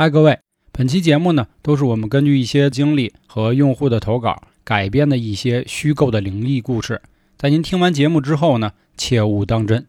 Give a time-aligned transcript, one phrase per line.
[0.00, 0.38] 嗨，各位，
[0.72, 7.02] 本期节目呢，都是我们根据一些经历和用户的投稿改编的一些虚构的灵异故事。
[7.36, 9.86] 在您听完节目之后呢，切勿当真。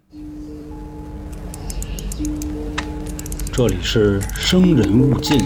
[3.53, 5.39] 这里是生人勿近。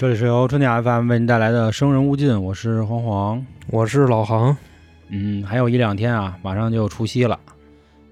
[0.00, 3.46] 这里是由春点 FM 为您带来的《生人勿近》，我是黄黄。
[3.66, 4.56] 我是老航，
[5.10, 7.38] 嗯，还有一两天啊，马上就除夕了。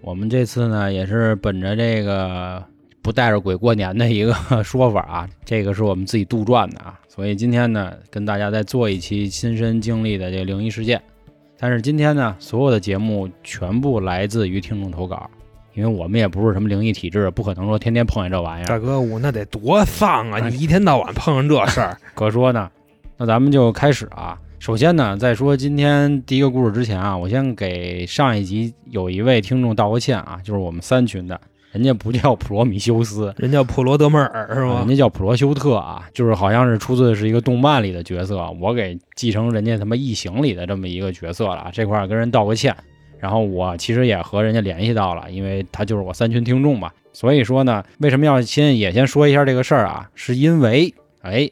[0.02, 2.62] 我们这次呢，也是本着这个
[3.00, 11.00] 不带着鬼过年的一个 说法啊，这个是我们自己杜撰的啊，所以今天呢，跟大家再做一期亲身经历的这个灵异事件。
[11.58, 15.30] 但是今天呢，所有的节目全部来自于听众投稿，
[15.78, 18.66] 因为我们也不是什么灵异体质，不可能说天天碰见这玩意儿。
[18.66, 20.40] 大哥，我那得多丧啊！
[20.40, 22.68] 哎你一天到晚碰上这事儿， 可说呢，
[23.16, 24.36] 那咱们就开始啊。
[24.58, 34.88] 首先呢，在说今天第一个故事之前啊，我先给上一集有一位听众道个歉啊，就是我们三群的，人家不叫普罗米修斯，人叫普罗德梅尔是吗人？
[34.88, 42.76] 家叫普罗修特啊，就是好像是出自是一个动漫里的角色，我给继承人家他妈异形里的这么一个角色了啊，这块儿跟人道个歉。
[43.18, 50.08] 然后我其实也和人家联系到了，因为他就是我三群听众嘛，所以说呢，为什么要先也先说一下这个事儿啊？
[50.14, 51.50] 是因为哎，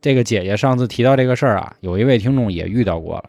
[0.00, 3.24] 这个姐姐上次提到这个事儿啊，有一位听众也遇到过了，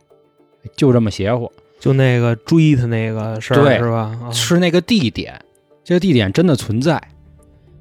[0.76, 4.18] 就这么邪乎，就那个追他那个事对儿是吧？
[4.24, 5.40] 啊是那个地点，
[5.84, 7.02] 这个地点真的存在。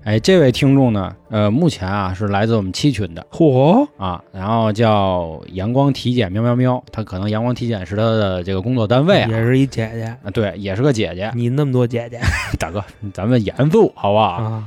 [0.03, 11.31] 哎，这位听众呢，呃，目前啊是来自我们七群的嚯，啊，然后叫阳光体检喵喵喵，他可能阳光体检是他的这个工作单位啊，也是一姐姐，啊，对，也是个姐姐。
[11.35, 12.19] 你那么多姐姐
[12.59, 14.25] 大哥，咱们严肃好不好？
[14.25, 14.65] 啊？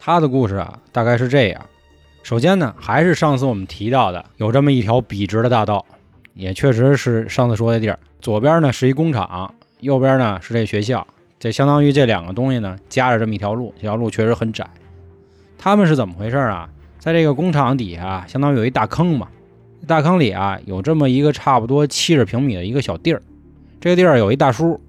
[0.00, 1.60] 他的故事啊，大概是这样。
[2.24, 5.86] 首先呢，还是上次我们提到的，有这么一条笔直的大道，
[6.34, 7.96] 也确实是上次说的地儿。
[8.20, 11.06] 左边呢是一工厂，右边呢是这学校，
[11.38, 14.68] 这相当于这两个东西呢夹着这么一条路，这条路确实很窄。
[15.58, 16.68] 他们是怎么回事啊？
[16.98, 19.28] 在这个工厂底下，相当于有一大坑嘛，
[19.86, 23.22] 大坑里啊有这么一个差不多七十平米的一个小地儿。
[23.80, 24.80] 这个地儿有一大叔，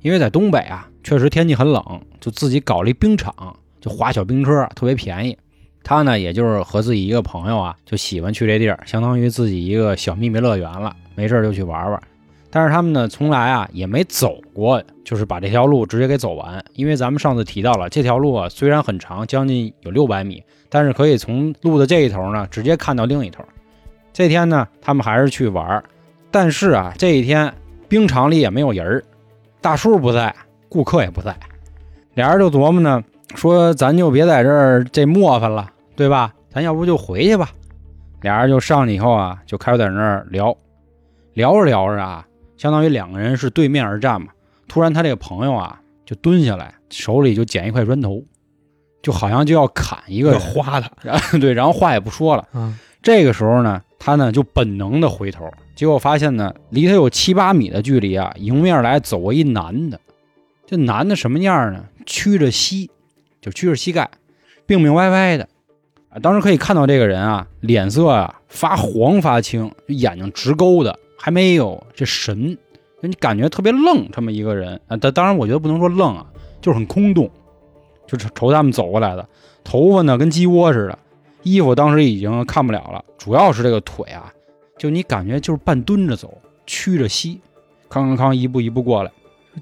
[0.00, 1.82] 因为在东北啊，确实天气很冷，
[2.20, 5.36] 就自己搞了一冰场，就滑小冰车，特别便宜。
[5.82, 10.94] 他呢，也就是和自己一个朋友啊，就喜欢去这地儿，相当于自己一个小秘密乐园了。
[11.14, 12.02] 没事就去玩玩。
[12.50, 16.64] 但是他们呢，从来啊也没走过，就是把这条路直接给走完。
[16.74, 23.44] 因为咱们上次提到了，这条路啊虽然很长，将近有六百米，但是可以从路的这一头呢，直接看到另一头。
[24.12, 25.84] 这天呢，他们还是去玩儿，
[26.30, 27.52] 但是啊，这一天
[27.88, 29.04] 冰场里也没有人儿，
[29.60, 30.34] 大叔不在，
[30.68, 31.36] 顾客也不在，
[32.14, 33.04] 俩人就琢磨呢，
[33.34, 36.34] 说咱就别在这儿这磨翻了，对吧？
[36.50, 37.50] 咱要不就回去吧。
[38.22, 40.56] 俩人就上去以后啊，就开始在那儿聊，
[41.34, 42.26] 聊着聊着啊，
[42.58, 44.28] 相当于两个人是对面而战嘛。
[44.66, 48.22] 突然他这个朋友啊，就蹲下来，手里就捡一块砖头，
[49.00, 52.46] 就好像就要砍一个花他然后 对，然后话也不说了。
[52.52, 52.78] 嗯！
[53.00, 59.98] 这个时候呢，他呢就本能的回头，结果发现呢，离他有七八米的距离啊，迎面来走过一男的。
[60.66, 61.84] 这男的什么样呢？
[62.04, 62.90] 屈着膝，
[63.40, 64.10] 就屈着膝盖，
[64.66, 65.48] 病病歪歪的。
[66.10, 72.56] 啊，当时可以看到这个人啊，脸色啊发黄发青，眼睛直勾的，还没有这神，
[73.02, 74.96] 就你感觉特别愣，这么一个人啊。
[74.96, 76.24] 当当然，我觉得不能说愣啊，
[76.62, 77.28] 就是很空洞，
[78.06, 79.28] 就是朝他们走过来的，
[79.64, 80.98] 头发呢跟鸡窝似的，
[81.42, 84.32] 衣服当时已经看不了了，主要是这个腿啊，
[84.78, 87.40] 就你感觉就是半蹲着走，屈着膝，
[87.88, 89.10] 康康康一步一步过来。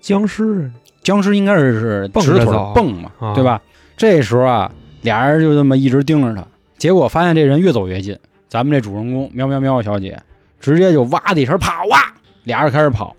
[0.00, 0.70] 僵尸
[1.02, 2.44] 僵尸应该是是蹦直腿
[2.74, 3.62] 蹦嘛，啊对吧？
[3.96, 6.46] 这时候啊，俩人就这么一直盯着他，
[6.76, 8.18] 结果发现这人越走越近。
[8.48, 10.18] 咱们这主人公喵喵喵小姐
[10.66, 12.12] 直接就哇的一声跑啊，
[12.42, 13.14] 俩人开始跑，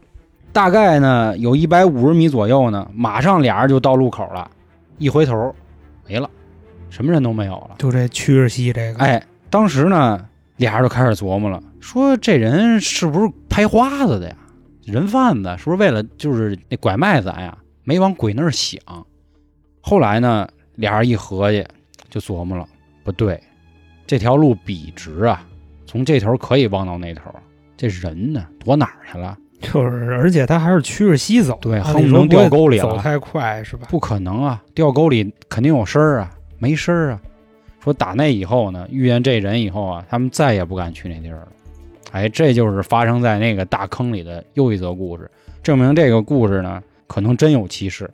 [0.52, 4.52] 大概呢有一百五十米左右呢，马上俩人就到路口了，
[4.97, 5.56] 一回头
[6.06, 6.30] 没了，
[6.90, 7.75] 什么人都没有了。
[7.78, 10.25] 就这屈着膝这个，哎，当时呢，
[10.58, 14.35] 俩人就开始琢磨了，说这人是不是拍花子的呀？
[14.84, 18.78] 人贩子是不是为了就是那拐卖咱呀，没往鬼那儿想？
[19.79, 20.46] 后来呢，
[20.76, 21.66] 俩人一合计，
[22.09, 22.67] 就琢磨了，
[23.05, 23.41] 不对，
[24.05, 25.47] 这条路笔直啊，
[25.87, 27.34] 从这头可以望到那头，
[27.75, 29.35] 这人呢躲哪儿去了？
[29.59, 33.87] 就是，而且他还是屈着膝走，对按恨不能掉沟里了走太快是吧？
[33.89, 36.29] 不可能啊，掉沟里肯定有声儿啊，
[36.59, 37.22] 没声儿啊。
[37.84, 41.47] 说打那以后呢，遇见这人以后啊，他们再也不敢去那地儿了。
[42.11, 45.31] 哎，这就是发生在那个大坑里的又一则故事，
[45.63, 48.09] 证明这个故事呢可能真有其事。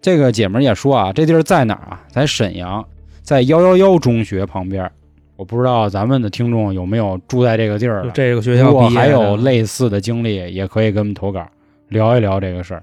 [0.00, 2.00] 这个姐们儿也说啊，这地儿在哪儿啊？
[2.08, 2.82] 在沈阳，
[3.22, 4.90] 在幺幺幺中学旁边。
[5.38, 11.46] 我不知道咱们的听众有没有住在这个地儿的，这个学校如果毕业还有类似的经历，也可以给我们投稿
[11.90, 12.82] 聊一聊这个事儿。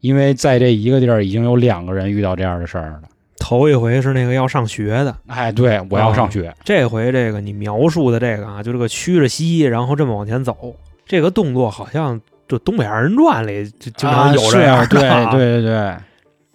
[0.00, 3.00] 因为在这一个地儿已经有两个人遇到这样的事儿了。
[3.38, 6.54] 头一回是那个要上学的，哎，对，我要啊上学。
[6.62, 10.76] 这回这个你描述的这个啊，就这个曲着膝，然后这么往前走，
[11.06, 15.96] 这个动作好像就《东北二人转》里就经常有这样啊是的啊、啊对 对对对，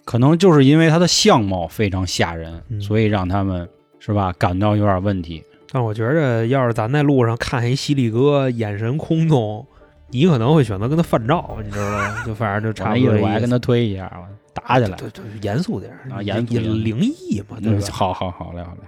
[0.04, 3.68] 可能就是因为他的相貌非常吓人，嗯所以让他们
[4.00, 5.44] 是吧感到有点问题。
[5.70, 9.64] 但我觉着，要是咱在路上看一犀利哥眼神空洞，
[10.08, 12.24] 你可能会选择跟他犯照，你知道吗？
[12.26, 13.24] 就反正就我差不多这意思。
[13.24, 14.96] 我还跟他推一下，我打起来。
[14.96, 17.86] 对对，严肃点儿啊严肃灵异嘛，对嗯，吧？
[17.92, 18.80] 好好好嘞好嘞。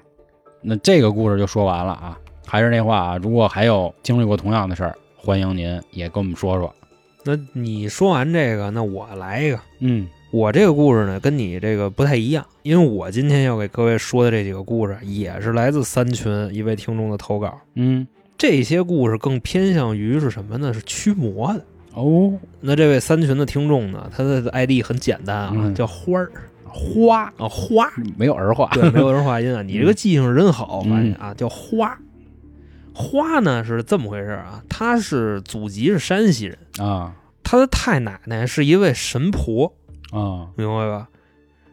[0.60, 2.18] 那这个故事就说完了啊。
[2.44, 6.74] 还是那话啊，如果还有经历过同样的事儿，欢迎您也跟我们说说。
[7.24, 9.58] 那你说完这个，那我来一个。
[9.78, 17.60] 嗯我这个故事呢，跟你这个不太一样，因为我今天要给各位说的这几个故事，也是来自三群一位听众的投稿。
[17.74, 18.06] 嗯
[18.38, 20.72] 这些故事更偏向于是什么呢？
[20.72, 21.62] 是驱魔的。
[21.92, 22.32] 哦，
[22.62, 26.32] 那这位三群的听众呢，他的 ID 很简单啊，嗯叫花儿
[26.64, 27.92] 花啊，花。
[28.16, 28.70] 没有儿化。
[28.72, 31.94] 对，没有儿化音啊， 你这个记性真好，我发现啊，叫花。
[32.94, 37.14] 花呢是这么回事啊，他是祖籍是山西人，啊
[37.44, 39.74] 他的太奶奶是一位神婆，
[40.12, 41.08] 啊明白吧？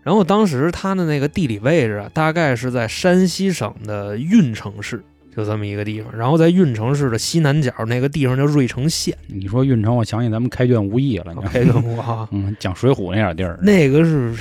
[0.01, 5.03] 然后当时他的那个地理位置啊，大概是在山西省的运城市，
[5.36, 6.15] 就这么一个地方。
[6.18, 9.15] 然后在运城市的西南角那个地方叫芮城县。
[9.27, 11.33] 你说运城，我想起咱们开卷无益了。
[11.36, 13.59] 你知道吗 OK 的哇， 嗯，讲水浒那点地儿。
[13.62, 14.33] 那个是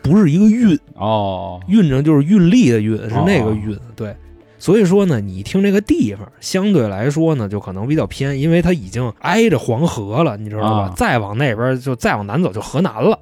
[0.00, 0.78] 不是一个运？
[0.94, 3.78] 哦，运城就是运力的运，是那个哦运。
[3.96, 4.14] 对，
[4.58, 10.82] 所以说呢，你听这个地方相对来说呢，就可能比较偏，因为它已经挨着黄河了，你知道吧？
[10.84, 13.18] 啊再往那边就再往南走就河南了，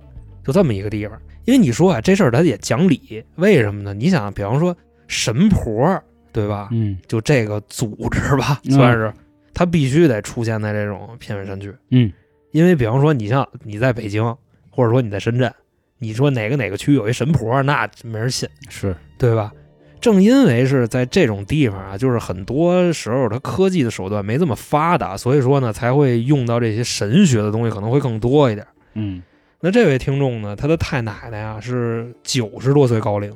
[0.49, 1.21] 就这么一个地方。
[1.45, 3.93] 因为你说啊，这事儿它也讲理，为什么呢？
[3.93, 6.03] 你想，比方说神婆，
[6.33, 6.69] 对吧？
[6.73, 9.12] 嗯就这个组织吧，嗯算是
[9.53, 11.73] 它必须得出现在这种偏远山区。
[11.91, 12.11] 嗯
[12.53, 14.25] 因为比方说，你像你在北京，
[14.71, 15.53] 或者说你在深圳，
[15.99, 18.49] 你说哪个哪个区有一神婆，那没人信。
[18.71, 19.53] 是对吧？
[20.00, 28.67] 正因为是在这种地方啊，就是很多时候它科技的手段没这么发达，所以说呢才会用到这些神学的东西可能会更多一点。
[28.95, 29.23] 嗯
[29.61, 33.35] 那这位听众呢，他的太奶奶啊是九十多岁高龄，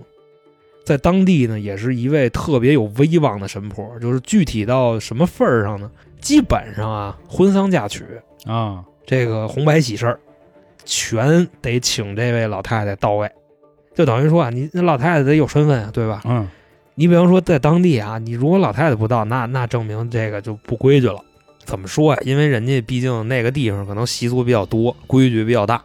[0.84, 5.90] 在当地呢也是一位特别有威望的神婆，就是具体到什么份儿上呢？
[6.20, 8.04] 基本上啊，婚丧嫁娶
[8.44, 10.20] 啊这个红白喜事儿，
[10.84, 13.28] 全得请这位老太太到位，
[13.94, 16.22] 就等于说啊，你那老太太得有身份啊，对吧？
[16.24, 16.48] 嗯
[16.94, 21.18] 你比方说在当地啊，你如果老太太不到，那那证明这个就不规矩了。
[21.64, 22.20] 怎么说呀？
[22.22, 25.82] 因为人家毕竟那个地方可能习俗比较多，规矩比较大，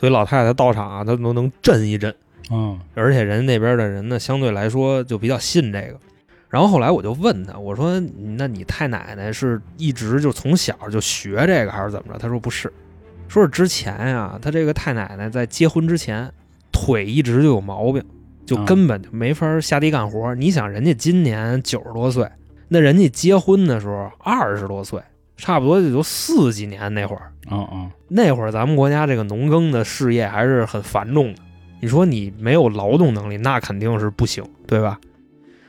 [0.00, 2.12] 所以老太太到场啊，她都能震一震。
[2.50, 6.00] 嗯而且人家那边的人呢，相对来说就比较信这个。
[6.48, 8.00] 然后后来我就问他，我说
[8.36, 12.72] ：“那你太奶奶是一直就从小就学这个，还是怎么着？”他说：“不是，
[13.28, 16.32] 说是之前呀、他这个太奶奶在结婚之前
[16.72, 18.02] 腿一直就有毛病，
[18.46, 20.34] 就啊根本就没法下地干活。
[20.34, 22.28] 你想，人家今年九十多岁，
[22.66, 25.00] 那人家结婚的时候二十多岁，
[25.40, 27.32] 差不多也就四几年那会儿。
[27.50, 31.40] 嗯嗯那会儿咱们国家这个农耕的事业还是很繁重的。
[31.80, 35.00] 你说你没有劳动能力，那肯定是不行，对吧？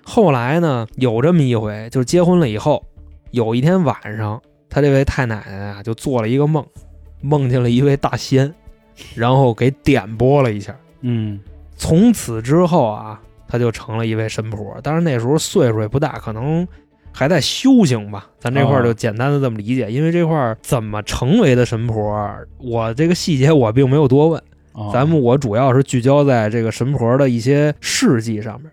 [0.03, 2.85] 后来呢，有这么一回，就是结婚了以后，
[3.31, 6.65] 有一天晚上，他这位太奶奶啊，就做了一个梦，
[7.21, 8.53] 梦见了一位大仙，
[9.15, 10.75] 然后给点拨了一下。
[11.01, 11.39] 嗯
[11.77, 14.79] 从此之后啊，他就成了一位神婆。
[14.83, 16.67] 当然那时候岁数也不大，可能
[17.11, 18.27] 还在修行吧。
[18.39, 24.41] 咱这块儿就简单的这么理解，因为这块儿怎么成为的神婆，我这个细节我并没有多问。
[24.73, 28.71] 哦咱们我主要是聚焦在这个神婆的一些事迹上面。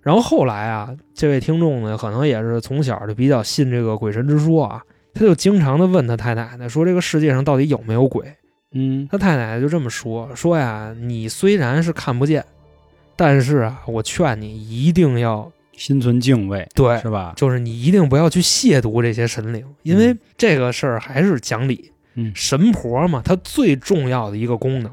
[0.00, 4.80] 然后后来啊，这位听众呢，可能也是从小就比较信这个鬼神之说啊，
[5.12, 8.24] 他就经常的问他太奶奶说：“这个世界上到底有没有鬼？”
[8.72, 12.44] 嗯他太奶奶就这么说：“说呀，你虽然是看不见，
[13.16, 17.34] 但是啊，我劝你一定要心存敬畏对，是吧？
[17.36, 21.92] 就是你一定不要去亵渎这些神灵，因为嗯这个事儿还是讲理。
[22.18, 24.90] 嗯神婆嘛，它最重要的一个功能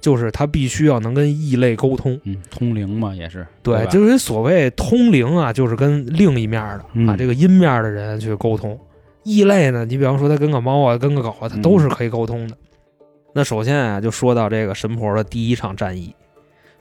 [0.00, 2.18] 就是它必须要能跟异类沟通。
[2.24, 8.78] 嗯，通灵嘛也是对，吧就是所谓通灵啊，就是跟另一面的、啊嗯这个阴面的人去沟通。
[9.22, 12.56] 异类呢，你比方说他跟个猫啊，跟个狗啊，他都是可以沟通的。
[13.34, 16.14] 那首先啊，就说到这个神婆的第一场战役。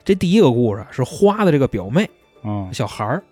[0.03, 2.09] 这第一个故事是花的这个表妹
[2.43, 3.23] 嗯小孩儿，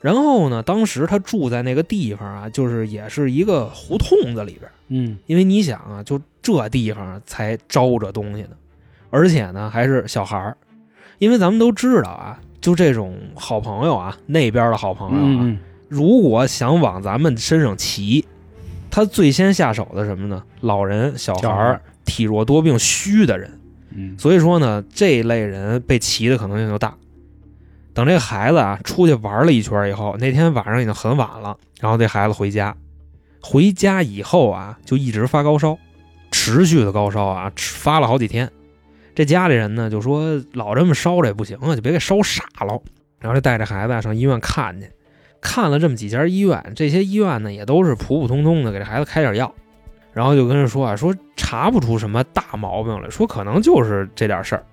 [0.00, 4.70] 然后呢，当时他住在那个地方啊，就是也是一个胡同子里边。
[4.90, 8.50] 嗯因为你想啊，就这地方才招着东西呢，
[9.10, 10.56] 而且呢还是小孩儿。
[11.18, 18.24] 因为咱们都知道啊，就这种好朋友啊，那边的好朋友啊，嗯如果想往咱们身上骑，
[18.90, 20.42] 他最先下手的什么呢？
[20.60, 23.50] 老人、小孩体弱多病、虚的人。
[23.90, 26.94] 嗯所以说呢，这一类人被骑的可能性就大。
[27.98, 32.76] 等这孩子啊出去玩了一圈以后，那天晚上已经很晚了，然后这孩子回家，
[33.42, 35.76] 回家以后啊就一直发高烧，
[36.30, 38.48] 持续的高烧啊，发了好几天。
[39.16, 42.80] 这家里人呢就说老这么烧着也不行啊，就别给烧傻了。
[43.18, 44.88] 然后就带着孩子上医院看去，
[45.40, 49.52] 看了这么几家医院，这些医院呢也都是普普通通的给这孩子开点药，
[50.12, 54.64] 然后就跟人说啊，说查不出什么大毛病来，说可能就是这点事儿。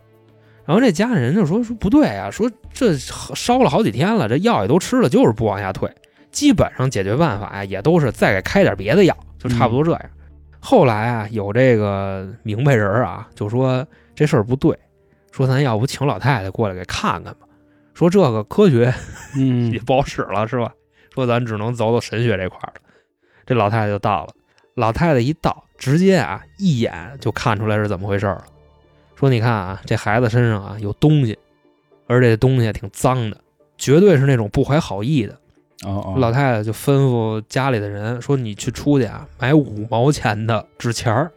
[0.66, 5.90] 然后这家里人就说说不对啊，说这烧了好几天了，这药也都吃了，就是不往下退。
[6.32, 10.02] 基本上解决办法呀，也都是再给开点别的药，就差不多这样。
[10.60, 14.78] 后来啊，有这个明白人啊，就说这事儿不对，
[15.32, 17.48] 说咱要不请老太太过来给看看吧。
[17.94, 18.94] 说这个科学
[19.38, 20.74] 嗯 也不好使了，是吧？
[21.14, 22.82] 说咱只能走走神学这块儿了。
[23.46, 24.34] 这老太太就到了，
[24.74, 28.44] 老太太一到，直接啊一眼就看出来是怎么回事了。
[29.16, 31.38] 说你看啊，这孩子身上啊有东西，
[32.08, 33.38] 而这东西挺脏的，
[33.78, 35.34] 绝对是那种不怀好意的。
[35.84, 41.32] 哦哦，老太太就吩咐家里的人说：“你去出去啊，买五毛钱的纸钱儿。”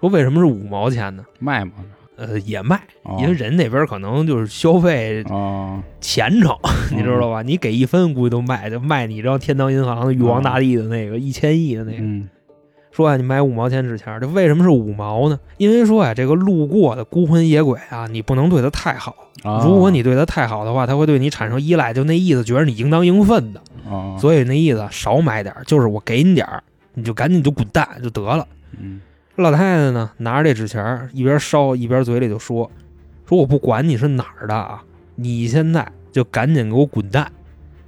[0.00, 1.24] 说为什么是五毛钱呢？
[1.38, 1.72] 卖吗，
[2.16, 6.54] 呃，也卖，哦因为人那边可能就是消费哦，虔诚，
[6.92, 7.42] 你知道吧？
[7.42, 11.98] 你给一分，估计都卖，就卖你张天堂银行的玉皇大帝的那个一千亿的那个。
[12.00, 12.28] 嗯
[12.98, 15.38] 说啊，你买五毛钱纸钱儿，这为什么是五毛呢？
[15.56, 19.14] 因为说啊、这个路过的孤魂野鬼啊，你不能对他太好。
[19.44, 23.62] 哦如果你对他太好的话，他会对你产生依赖，就那意思，觉得你应当应分的。
[23.88, 26.60] 哦，所以那意思少买点儿，就是我给你点儿，
[26.94, 28.44] 你就赶紧就滚蛋就得了。
[28.76, 29.00] 嗯
[29.36, 32.68] 老太太呢，拿着这纸钱儿，一边烧一边嘴里就说
[33.28, 34.82] ：“说我不管你是哪儿的啊，
[35.14, 37.30] 你现在就赶紧给我滚蛋！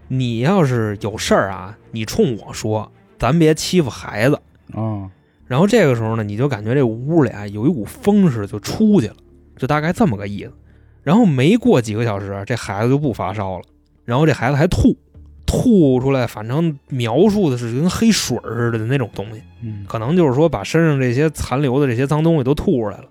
[0.07, 4.39] 你要是有事儿啊，你冲我说，咱别欺负孩子。
[4.75, 5.11] 哦，”
[5.47, 9.17] 然后这个时候呢，你就感觉这屋里啊有一股风似的就出去了，
[9.57, 10.53] 就大概这么个意思。
[11.03, 13.65] 然后没过几个小时，这孩子就不发烧了，
[14.05, 14.95] 然后这孩子还吐，
[15.47, 19.43] 吐出来，反正描述的是跟黑水似的那种东西。
[19.63, 23.05] 嗯可能就是说把身上这些残留的这些脏东西都吐出来了，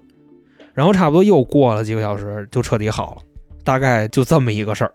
[0.74, 3.22] 然后差不多又过了几个小时，就彻底好了，
[3.64, 4.94] 大概就这么一个事儿。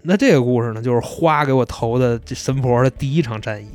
[0.00, 3.68] 那这个故事呢，就是花给我投的这神婆的第一场战役。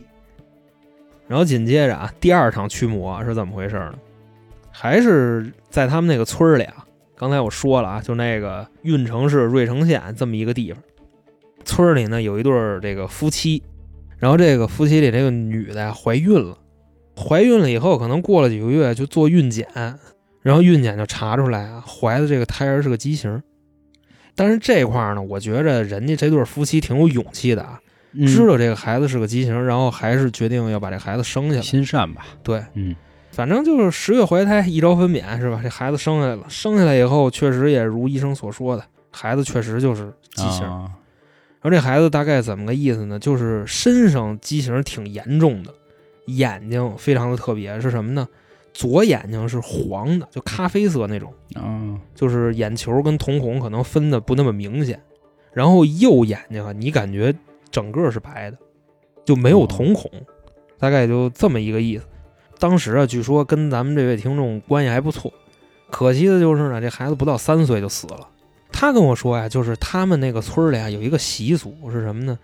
[1.34, 3.96] 然后紧接着啊，第二场驱魔是怎么回事呢？
[4.70, 6.86] 还是在他们那个村里啊。
[7.16, 10.84] 刚才我说了啊，就那个运城市芮城县这么一个地方，
[11.66, 13.64] 村里呢有一对这个夫妻，
[14.20, 16.56] 然后这个夫妻里这个女的怀孕了。
[17.18, 19.68] 怀孕了以后，可能过了几个月就做孕检，
[20.44, 23.42] 然后孕检就查出来啊，怀的这个胎儿是个畸形。
[24.36, 27.82] 但是这块儿呢，我觉着人家这对夫妻挺有勇气的啊，
[28.14, 31.62] 嗯知道这个孩子是个畸形，然后还是决定要把这孩子生下来。
[31.62, 32.96] 心善吧，对，嗯
[33.32, 35.60] 反正就是十月怀胎，一朝分娩，是吧？
[35.64, 40.66] 这孩子生下来了，生下来以后，确实也如医生所说的，孩子确实就是畸形。
[40.66, 40.92] 啊
[41.62, 43.18] 然后这孩子大概怎么个意思呢？
[43.18, 45.74] 就是身上畸形挺严重的，
[46.26, 48.28] 眼睛非常的特别，是什么呢？
[48.74, 55.02] 左眼睛是黄的，就咖啡色那种，啊就是眼球跟瞳孔可能分的不那么明显。
[55.54, 57.34] 然后右眼睛啊，你感觉
[57.74, 58.58] 整个是白的，
[59.26, 60.10] 就没有瞳孔，
[60.78, 62.06] 大概就这么一个意思。
[62.60, 65.34] 当时啊，据说跟咱们这位听众关系还不错，
[65.90, 68.30] 可惜的就是呢，这孩子不到三岁就死了。
[68.72, 72.38] 他跟我说呀，就是他们那个村里啊有一个习俗是什么呢？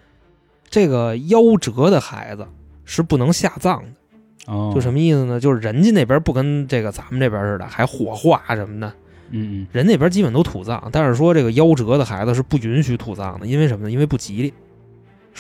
[0.68, 2.46] 这个夭折的孩子
[2.86, 4.52] 是不能下葬的。
[4.52, 5.40] 哦，就什么意思呢？
[5.40, 8.92] 就是人家那边不跟这个咱们这边似的，还火化什么的，
[9.30, 10.90] 嗯人那边基本都土葬。
[10.92, 13.92] 但是说这个夭折的孩子是不允许土葬的，因为什么呢？
[13.92, 14.54] 因为不吉利。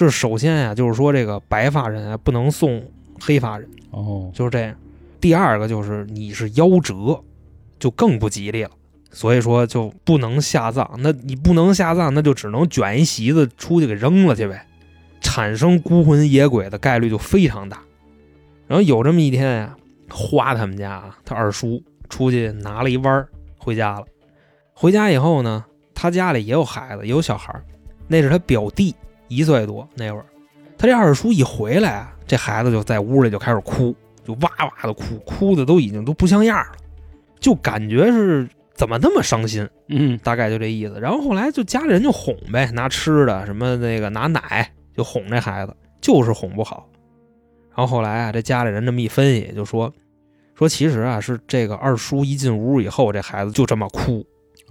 [0.06, 2.84] 是首先呀，就是说这个白发人啊不能送
[3.20, 4.76] 黑发人，嗯哦就是这样。
[5.20, 7.22] 第二个就是你是夭折，
[7.80, 8.72] 就更不吉利了。
[9.12, 14.68] 所以说就不能下葬，那你不能下葬，那就只能卷一席子出去给扔了去呗，
[15.20, 17.82] 产生孤魂野鬼的概率就非常大。
[18.68, 19.76] 然后有这么一天呀，
[20.12, 23.28] 花他们家啊，他二叔出去拿了一弯儿
[23.58, 24.06] 回家了。
[24.74, 25.66] 回家以后呢，
[25.96, 27.66] 他家里也有孩子，也有小孩儿，
[28.08, 28.94] 那是他表弟，
[29.30, 30.26] 一岁多那会儿。
[30.78, 33.96] 他这二叔一回来啊，这孩子就在屋里就开始哭，
[34.26, 36.72] 就哇哇的哭，哭的都已经都不像样了，
[37.40, 41.00] 就感觉是怎么那么伤心，嗯大概就这意思。
[41.00, 46.88] 然后后来就家里人就哄呗，拿吃的什么那个拿奶就哄这孩子，就是哄不好。
[47.76, 49.94] 然后后来啊，这家里人这么一分析，就说
[50.56, 54.26] 说其实啊是这个二叔一进屋以后，这孩子就这么哭，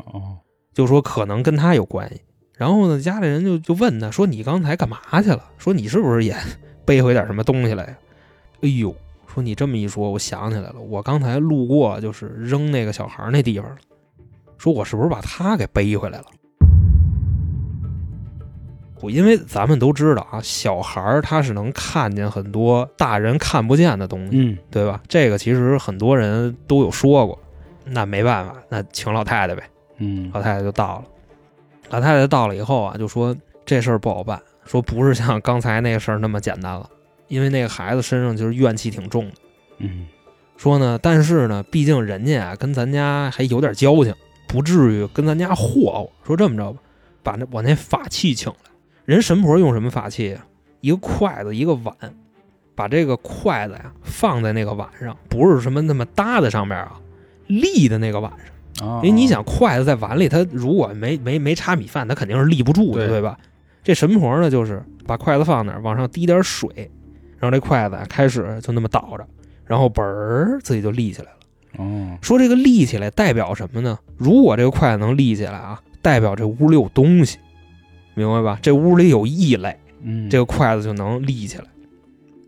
[0.07, 0.39] 哦
[0.73, 2.21] 就说可能跟他有关系。
[2.59, 5.43] 然后呢，家里人就就问他说：“你刚才干嘛去了？
[5.59, 6.37] 说你是不是也
[6.85, 7.97] 背回点什么东西来呀？”
[8.63, 8.93] 哎呦，
[9.33, 13.77] 说你这么一说，我想起来了，我刚才路过就是扔那个小孩那地方了。
[14.59, 16.25] 说我是不是把他给背回来了？
[19.01, 25.01] 我，因为咱们都知道啊，小孩儿他是能看见很多大人看不见的东西，嗯对吧？
[25.07, 27.39] 这个其实很多人都有说过。
[27.85, 29.63] 那没办法，那请老太太呗。
[29.99, 31.05] 嗯老太太就到了，
[31.91, 36.89] 老太太到了以后啊，就说这事儿不好办，说不是像刚才那个事儿那么简单了，
[37.29, 39.35] 因为那个孩子身上就是怨气挺重的。
[39.79, 40.07] 嗯
[40.57, 44.13] 说呢，但是呢，毕竟人家啊跟咱家还有点交情，
[44.49, 46.11] 不至于跟咱家霍霍。
[46.27, 46.81] 说这么着吧，
[47.23, 48.59] 把那我那法器请来。
[49.05, 50.45] 人神婆用什么法器啊？
[50.81, 51.95] 一个筷子，一个碗，
[52.75, 57.01] 把这个筷子呀放在那个碗上，不是什么那么搭在上面啊，
[57.47, 58.41] 立的那个碗上。
[58.83, 63.39] 啊，因为你想，筷子在碗里，它如果没没没插米饭，它肯定是立不住的，对对吧？
[63.83, 66.69] 这神婆呢，就是把筷子放那儿，往上滴点水，
[67.39, 69.27] 然后这筷子啊开始就那么倒着，
[69.65, 71.39] 然后嘣儿自己就立起来了。
[71.79, 73.99] 哦，说这个立起来代表什么呢？
[74.17, 77.39] 如果这个筷子能立起来啊，代表这屋里有东西，
[78.15, 78.59] 明白吧？
[78.63, 81.65] 这屋里有异类，嗯，这个筷子就能立起来。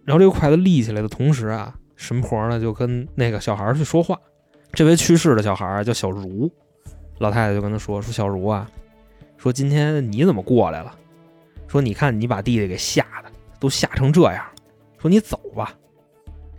[0.04, 4.18] 然后这个筷子立起来的同时啊，神婆呢就跟那个小孩儿去说话。
[4.72, 6.50] 这位去世的小孩叫小茹，
[7.18, 8.70] 老太太就跟他说：“说小茹啊，
[9.36, 10.94] 说今天你怎么过来了？
[11.66, 14.44] 说你看你把弟弟给吓的都吓成这样，
[14.98, 15.74] 说你走吧，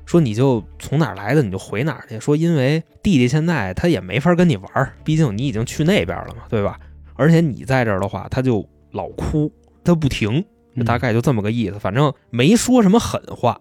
[0.05, 2.19] 说你就从哪儿来的你就回哪儿去。
[2.19, 6.79] 说因为弟弟现在他也没法跟你玩儿，毕竟你已经去那边了嘛，对吧？
[7.15, 9.51] 而且你在这儿的话，他就老哭，
[9.83, 13.59] 他不停。”嗯大概就这么个意思，反正没说什么狠话。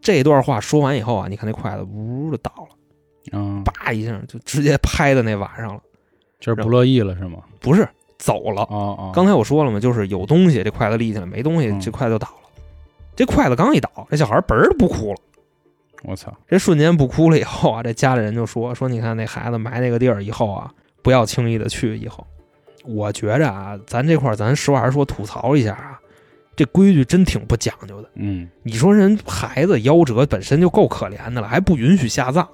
[0.00, 2.74] 这段话说完以后啊，你看那筷子呜就倒了，
[3.32, 5.80] 啊，叭一下就直接拍在那碗上了。
[6.38, 7.38] 就是不乐意了是吗？
[7.60, 8.62] 不是走了。
[8.62, 12.48] 哦哦，刚才我说了嘛，就是有东西这筷子立起来，没东西嗯这筷子就倒了。
[13.16, 15.18] 这筷子刚一倒，这小孩嘣儿不哭了。
[16.02, 20.70] 我操，这瞬间不哭了以后啊，这家里人就说说你看那孩子埋那个地儿以后啊，
[21.02, 21.96] 不要轻易的去。
[21.96, 22.24] 以后，
[22.84, 25.98] 我觉着啊，咱这块儿咱实话实说吐槽一下啊，
[26.54, 28.10] 这规矩真挺不讲究的。
[28.14, 32.46] 嗯你说人孩子夭折本身就够可怜的了，还不允许下葬，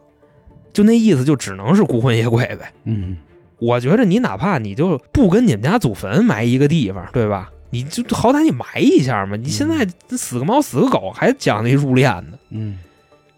[0.72, 2.72] 就那意思，就只能是孤魂野鬼呗。
[2.85, 3.16] 嗯
[3.58, 7.50] 我觉着你哪怕你就不跟你们家祖坟埋一个地方，对吧？
[7.70, 9.37] 你就好歹你埋一下嘛。
[9.37, 12.78] 你现在死个猫死个狗还讲那入殓呢，嗯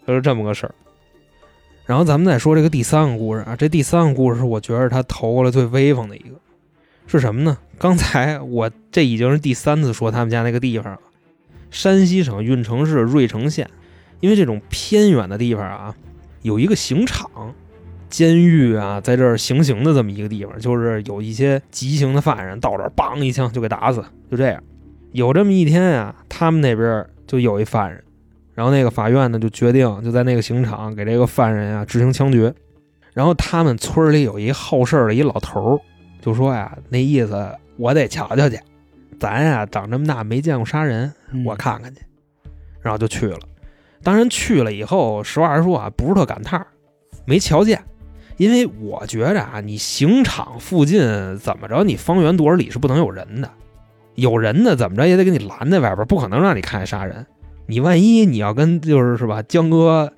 [0.06, 0.74] 就是这么个事儿。
[1.84, 6.36] 然后咱们再说这个第三个故事啊，这第三个故事是我觉得他投过来最威风的一个，
[7.06, 7.58] 是什么呢？
[7.78, 11.00] 刚才我这已经是第三次说他们家那个地方了，
[11.70, 13.68] 山西省运城市芮城县，
[14.20, 15.94] 因为这种偏远的地方啊，
[16.44, 17.54] 有一个刑场、
[18.10, 24.62] 监狱啊，在这儿行刑的这么一个地方，就是有一些极刑的犯人到这儿梆一枪就给打死，就这样。
[25.12, 28.04] 有这么一天啊，他们那边就有一犯人。
[28.52, 32.54] 然后那个法院呢就决定就在那个刑场给这个犯人啊执行枪决。
[33.14, 35.80] 然后他们村里有一好事儿的一老头儿，
[36.20, 38.60] 就说呀，那意思我得瞧瞧去，
[39.18, 42.02] 咱呀长这么大没见过杀人，嗯我看看去。
[42.82, 43.38] 然后就去了。
[44.04, 46.66] 当然去了以后，实话实说啊，不是特赶趟儿，
[47.24, 47.82] 没瞧见。
[48.36, 51.00] 因为我觉着啊，你刑场附近
[51.38, 53.50] 怎么着，你方圆多少里是不能有人的，
[54.16, 57.24] 有人的怎么着也得给你拦在外边，不可能让你看见杀人。
[57.66, 60.12] 你万一你要跟就是是吧，江哥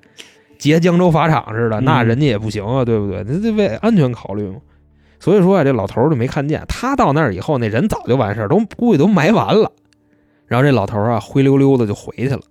[0.57, 3.23] 劫江州法场似的，嗯那人家也不行啊，对不对？
[3.27, 4.55] 那得为安全考虑嘛。
[5.19, 9.71] 所以说啊，这老头儿就没看见，他到那儿以后，那人早就完事儿，都估计都埋完了。
[10.47, 12.41] 然后这老头儿啊，灰溜溜的就回去了。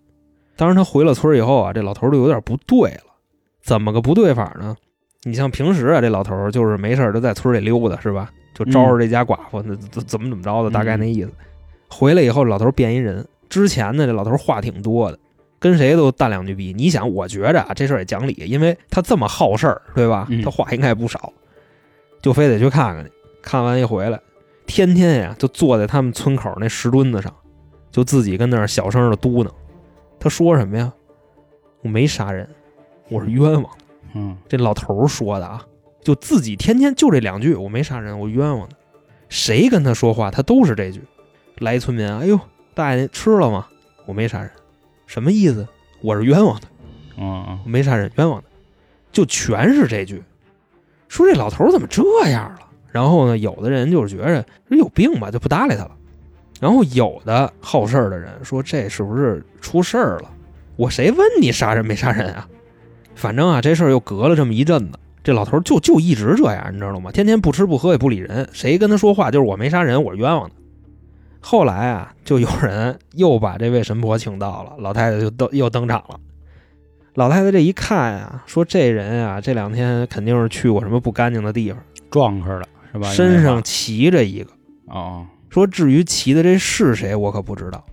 [0.57, 3.15] 当然，他回了村儿以后啊，这老头儿就有点不对了。
[3.63, 4.77] 怎么个不对法呢？
[5.25, 8.31] 你像平时啊，这老头儿就是没事儿就在村里溜达，是吧？
[8.55, 11.31] 就招着这家寡妇，那怎怎么怎么着的，大概那意思。
[11.89, 13.27] 回来以后，老头儿变一人。
[13.49, 15.19] 之前呢，这老头儿话挺多的，
[15.59, 16.73] 跟谁都淡两句逼。
[16.73, 20.43] 你想，我觉着啊，这事儿也讲理，因为他这么好事儿，对吧嗯？
[20.43, 21.33] 他话应该不少，
[22.23, 23.13] 就非得去看看去。
[23.43, 24.19] 看完一回来，
[24.67, 27.33] 天天呀就坐在他们村口那石墩子上，
[27.93, 29.51] 就自己跟那儿小声的嘟囔。
[30.19, 30.93] 他说什么呀？
[31.83, 32.49] 我没杀人，
[33.09, 33.85] 我是冤枉的。
[34.15, 35.65] 嗯这老头儿说的啊，
[36.03, 38.77] 就自己天天就这两句，我没杀人，我冤枉的。
[39.29, 41.03] 谁跟他说话，他都是这句。
[41.59, 42.39] 来一村民，哎呦，
[42.75, 43.67] 大爷吃了吗？
[44.05, 44.51] 我没杀人，
[45.07, 45.67] 什么意思？
[46.03, 46.67] 我是冤枉的，
[47.19, 48.49] 嗯我没杀人，冤枉的，
[49.11, 50.23] 就全是这句。
[51.09, 52.59] 说这老头儿怎么这样了？
[52.91, 55.96] 然后呢，有的人就是觉着这有病吧，就不搭理他了。
[56.61, 60.31] 然后有的好事儿的人说，这是不是出事儿了？
[60.77, 62.49] 我谁问你杀人没杀人啊？
[63.15, 67.11] 反正啊，这事儿又隔了这么一阵子，这老头儿就就一直这样，你知道吗？
[67.11, 70.55] 天天不吃不喝也不理人，谁跟他说话就是我没杀人，我是冤枉的。
[71.41, 76.21] 后来啊，就有人又把这位神婆请到了，老太太就登又登场了。
[77.15, 83.09] 老太太这一看啊，说这人啊，这两天肯定是去过什么不干净的地方，撞上了是吧？
[83.11, 84.51] 身上骑着一个。
[84.87, 87.85] 哦，说至于骑的这是谁，我可不知道。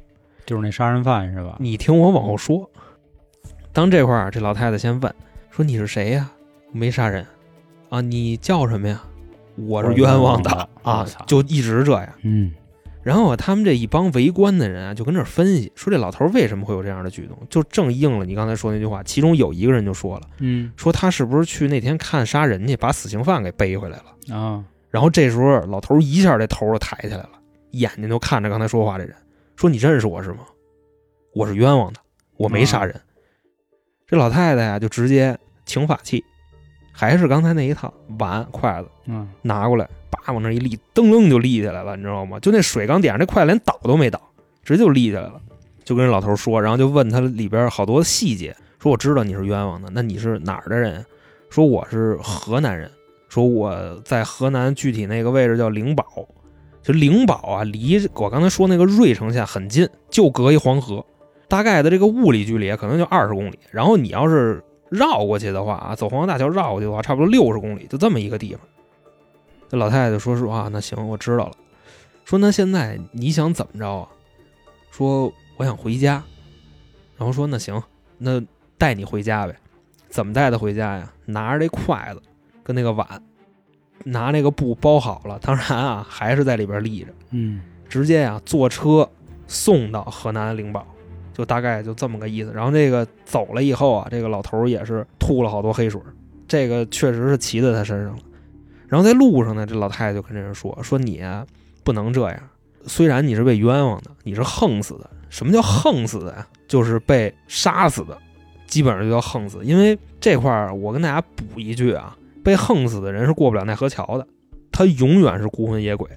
[0.46, 1.56] 就是那杀人犯是吧？
[1.60, 2.70] 你听我往后说。
[3.72, 5.16] 当这块儿，这老太太先问
[5.50, 6.30] 说：“你是谁呀？
[6.72, 7.26] 没杀人
[7.90, 8.02] 啊？
[8.02, 9.02] 你叫什么呀？
[9.56, 12.10] 我是冤枉的啊！”就一直这样。
[12.24, 12.52] 嗯
[13.02, 19.04] 然后啊，他们这一帮围观的人啊，就跟这儿分析说这老头儿为什么会有这样的举动，就正应了你刚才说那句话。
[19.04, 24.38] 其中有一个人就说了，嗯说他是不是去那天看杀人去，把死刑犯给背回来了？
[24.38, 27.30] 啊然后这时候老头儿一下这头儿就抬起来了，
[27.74, 29.16] 眼睛就看着刚才说话这人，
[29.56, 30.40] 说你认识我是吗？
[31.36, 32.00] 我是冤枉的，
[32.38, 33.00] 我没杀人。
[34.08, 36.24] 这老太太呀，就直接请法器，
[36.92, 42.40] 还是刚才那一套碗筷子嗯拿过来，叭往那一立，噔噔就立起来了，你知道吗？
[42.40, 44.22] 就那水刚点上那筷子连倒都没倒，
[44.64, 45.42] 直接就立起来了，
[45.84, 51.04] 就跟人老头说，然后就问他里边好多细节，说我知道你是冤枉的，那你是哪儿的人？
[51.50, 52.92] 说我是河南人，
[53.30, 56.06] 说我在河南具体那个位置叫灵宝，
[56.84, 61.04] 就灵宝啊，离我刚才说那个芮城县很近，就隔一黄河，
[61.48, 68.62] 大概的这个物理距离可能就二十公里，然后你要是绕过去的话啊，走黄河大桥绕过去的话，差不多六十公里，就这么一个地方。
[69.70, 71.54] 这老太太就说是啊，那行，我知道了。
[72.26, 74.08] 说那现在你想怎么着啊？
[74.92, 76.24] 说我想回家，
[77.18, 77.82] 然后说那行，
[78.18, 78.42] 那
[78.78, 79.56] 带你回家呗。
[80.10, 81.12] 怎么带他回家呀？
[81.26, 82.22] 拿着这筷子
[82.62, 83.08] 跟那个碗，
[84.04, 89.08] 拿那个布包好了，当然啊，还是在里边立着，嗯直接啊坐车
[89.48, 90.86] 送到河南灵宝，
[91.34, 92.52] 就大概就这么个意思。
[92.54, 96.08] 然后这个走了以后啊，这个老头儿也是吐了好多黑水儿，
[96.48, 98.20] 这个确实是骑在他身上了。
[98.88, 101.46] 然后在路上呢，这老太太就跟这人说：“说你啊
[101.84, 102.40] 不能这样，
[102.86, 105.10] 虽然你是被冤枉的，你是横死的。
[105.30, 106.48] 什么叫横死的呀？
[106.68, 108.16] 就是被杀死的，
[108.68, 109.60] 基本上就叫横死。
[109.64, 114.28] 因为这块儿我跟大家补一句啊，被横死的人是过不了奈何桥的，
[114.72, 116.10] 他永远是孤魂野鬼。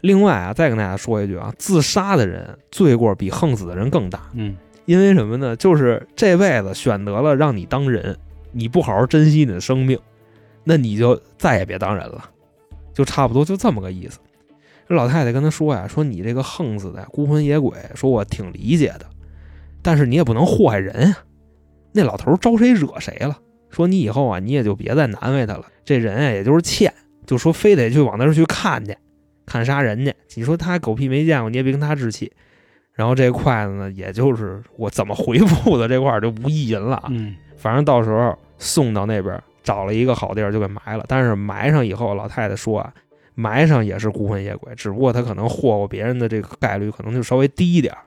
[0.00, 4.30] 另外啊，再跟大家说一句啊，自杀的人罪过比横死的人更大。
[4.34, 5.56] 嗯因为什么呢？
[5.56, 8.16] 就是这辈子选择了让你当人，
[8.52, 9.98] 你不好好珍惜你的生命，
[10.62, 12.24] 那你就再也别当人了，
[12.94, 14.20] 就差不多就这么个意思。
[14.88, 19.06] 这老太太跟他说呀，说你这个横死的孤魂野鬼，说我挺理解的，
[19.82, 21.16] 但是你也不能祸害人呀。
[21.90, 23.36] 那老头招谁惹谁了？
[23.70, 25.66] 说你以后啊，你也就别再难为他了。
[25.84, 26.92] 这人啊，也就是欠，
[27.26, 28.96] 就说非得去往那儿去看去，
[29.44, 30.14] 看杀人去。
[30.34, 32.32] 你说他狗屁没见过，你也别跟他置气。
[32.92, 37.08] 然后这筷子呢，也就是我怎么回复的这块儿就无意淫了啊。
[37.10, 41.04] 嗯反正到时候送到那边，找了一个好地儿就给埋了。
[41.08, 42.92] 但是埋上以后，老太太说啊，
[43.34, 48.00] 埋上也是孤魂野鬼，只不过他可能祸过别人的这个概率可能就稍微低一点儿。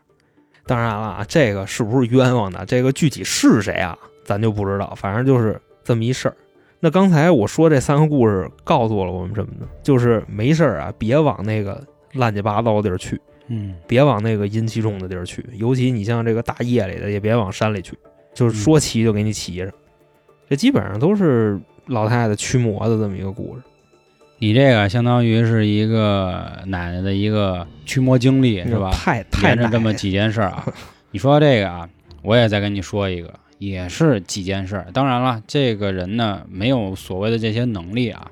[0.66, 3.98] 当然了啊，这个是不是冤枉的，这个具体是谁啊，
[4.30, 4.94] 咱就不知道。
[4.96, 6.36] 反正就是这么一事儿。
[6.80, 9.68] 那刚才我说这三个故事告诉了我们什么呢？
[9.82, 13.20] 就是没事儿啊，别往那个乱七八糟的地儿去。
[13.48, 17.98] 嗯别往那个阴气重的地儿去，尤其你像这个大夜里的，也别往山里去，
[18.32, 19.70] 就是说骑就给你骑上。
[20.48, 23.64] 这基本上都是老太太驱魔的这么一个故事。
[24.38, 28.92] 你这个相当于是一个奶奶的一个驱魔经历是吧？
[28.92, 30.66] 太太这么几件事儿啊。
[31.12, 31.90] 你说这个啊，
[32.22, 34.88] 我也再跟你说一个，也是几件事儿。
[34.92, 38.32] 当然了，这个人呢没有所谓的这些能力啊，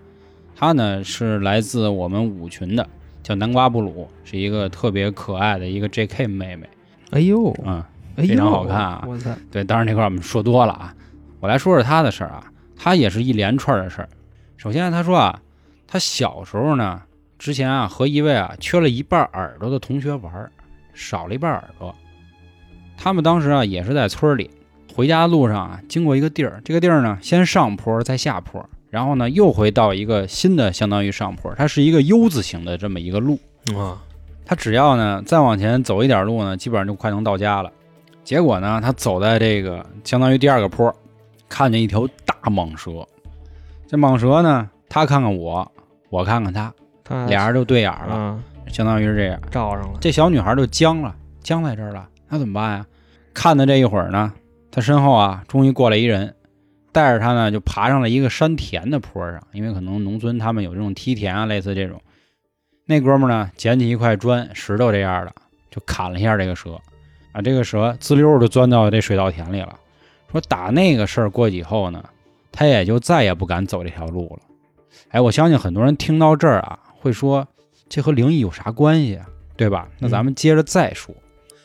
[0.56, 2.90] 他呢是来自我们五群的，
[3.22, 6.26] 叫南瓜布鲁，是一个特别可爱的一个 J.K.
[6.26, 6.68] 妹妹，
[7.12, 7.84] 哎呦，嗯，
[8.16, 10.96] 非常好看啊我操，对，当然这块儿我们说多了啊，
[11.42, 14.10] 我来说说他的事儿啊，他也是一连串的事儿。
[14.56, 15.42] 首先他说啊，
[15.86, 17.02] 他小时候呢，
[17.38, 20.52] 之前啊和一位啊缺了一半耳朵的同学玩儿，
[20.94, 21.94] 少了一半耳朵。
[22.98, 24.50] 他们当时啊也是在村里，
[24.96, 33.40] 回家的路上啊经过一个地儿，这个地儿呢先上坡再下坡，然后呢又回到一个新的相当于上坡，它是一个 U 字形的这么一个路。
[33.76, 34.02] 啊，
[34.46, 37.72] 他只要呢再往前走一点路呢，基本上就快能到家了。
[38.24, 40.94] 结果呢，他走在这个相当于第二个坡，
[41.48, 43.06] 看见一条大蟒蛇。
[43.88, 45.72] 这蟒蛇呢，他看看我，
[46.10, 46.74] 我看看他，
[47.04, 48.40] 他俩人就对眼儿了，啊
[48.72, 49.40] 相当于是这样。
[49.50, 52.86] 照上了，这小女孩就僵了，僵在这儿了，那怎么办呀？
[53.34, 54.34] 看的这一会儿呢，
[54.78, 56.36] 他身后啊，终于过来一人，
[56.92, 62.00] 带着他呢就爬上了一个山田的坡上，因为可能农村他们有这种梯田啊，类似这种。
[62.86, 65.34] 那哥们呢，捡起一块砖、石头这样的，
[65.72, 66.80] 就砍了一下这个蛇，
[67.32, 69.76] 啊，这个蛇滋溜就钻到这水稻田里了。
[70.32, 72.08] 说打那个事儿过去以后呢，
[72.52, 74.40] 他也就再也不敢走这条路了。
[75.10, 77.48] 哎，我相信很多人听到这儿啊，会说
[77.90, 79.26] 这和灵异有啥关系啊？
[79.56, 79.90] 对吧？
[79.98, 81.16] 那咱们接着再说，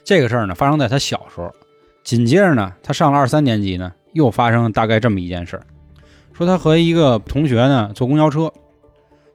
[0.02, 1.54] 这个事儿呢发生在他小时候，
[2.02, 5.62] 紧接着呢他上了二三年级呢，又发生了大概这么一件事儿，
[6.32, 8.52] 说他和一个同学呢坐公交车，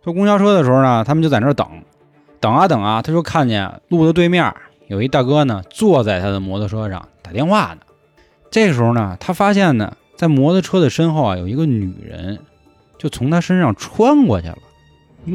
[0.01, 1.67] 坐公交车的时候呢，他们就在那儿等，
[2.39, 4.53] 等啊等啊，他就看见路的对面
[4.87, 7.81] 有一大哥呢坐在他的摩托车上打电话呢。
[8.49, 12.39] 这个时候呢，他发现呢，在摩托车的身后啊有一个女人，
[12.97, 14.57] 就从他身上穿过去了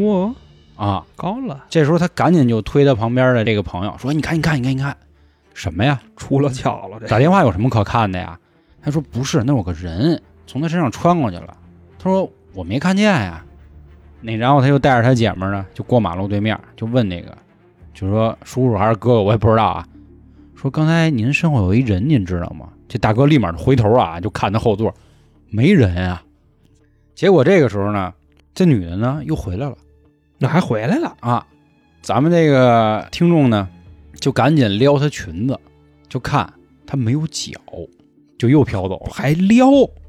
[0.02, 0.34] 哇，
[0.76, 1.04] 啊。
[1.16, 4.96] 高了，这时候他赶紧就推他旁边的这个朋友说：“你看，你看，你看，你看，
[5.54, 6.00] 什么呀？
[6.16, 8.38] 出了窍了，这打电话有什么可看的呀？”
[8.82, 11.56] 他说：“不是，那有个人从他身上穿过去了。”
[11.98, 13.44] 他说：“我没看见呀。”
[14.20, 17.36] 那然后他就带着他姐们儿呢，就过马路对面，就问那个，
[17.92, 19.86] 就说叔叔还是哥哥，我也不知道啊。
[20.54, 22.68] 说刚才您身后有一人，您知道吗？
[22.88, 24.94] 这大哥立马就回头啊，就看他后座，
[25.48, 26.22] 没人啊。
[27.14, 28.12] 结果这个时候呢，
[28.54, 29.76] 这女的呢又回来了。
[30.38, 31.46] 那还回来了，啊，
[32.00, 33.68] 咱们这个听众呢，
[34.22, 35.58] 就赶紧撩她裙子，
[36.08, 36.50] 就看
[36.86, 37.60] 她没有脚，
[38.38, 39.66] 就又飘走了还撩，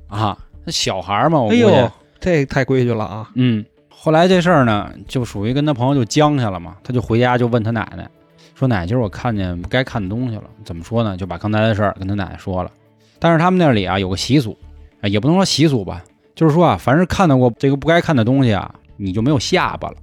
[0.07, 0.37] 啊。
[0.63, 3.31] 那小孩嘛，我估计，哎呦，这太规矩了啊！
[3.33, 3.65] 嗯。
[3.89, 8.07] 后来这事儿呢，就属于跟他朋友就僵下了嘛，他就回家就问他奶奶，
[8.53, 11.17] 说奶奶，今儿我看见不该看的东西了，怎么说呢？
[11.17, 12.71] 就把刚才的事儿跟他奶奶说了。
[13.17, 14.55] 但是他们那里啊有个习俗，
[15.01, 16.03] 啊也不能说习俗吧，
[16.35, 19.95] 就是说啊，凡是看到过这个不该看的东西啊，你就没有下巴了。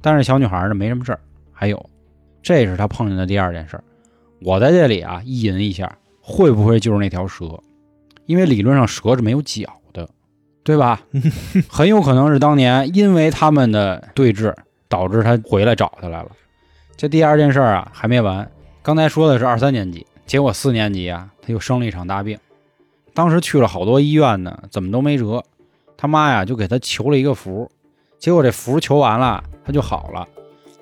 [0.00, 1.20] 但是小女孩呢没什么事儿。
[1.52, 1.90] 还有，
[2.42, 3.84] 这是他碰见的第二件事儿。
[4.40, 7.60] 我在这里啊意淫一下，会不会就是那条蛇？
[8.26, 10.08] 因为理论上蛇是没有脚的，
[10.64, 11.00] 对吧？
[11.68, 14.54] 很有可能是当年因为他们的对峙，
[14.88, 16.30] 导致他回来找他来了。
[16.96, 18.50] 这第二件事儿啊还没完，
[18.82, 22.38] 刚才说的是二三年级，结果四年级啊他又生了一场大病，
[23.14, 25.42] 当时去了好多医院呢，怎么都没辙。
[25.96, 27.70] 他妈呀就给他求了一个符，
[28.18, 30.26] 结果这符求完了他就好了，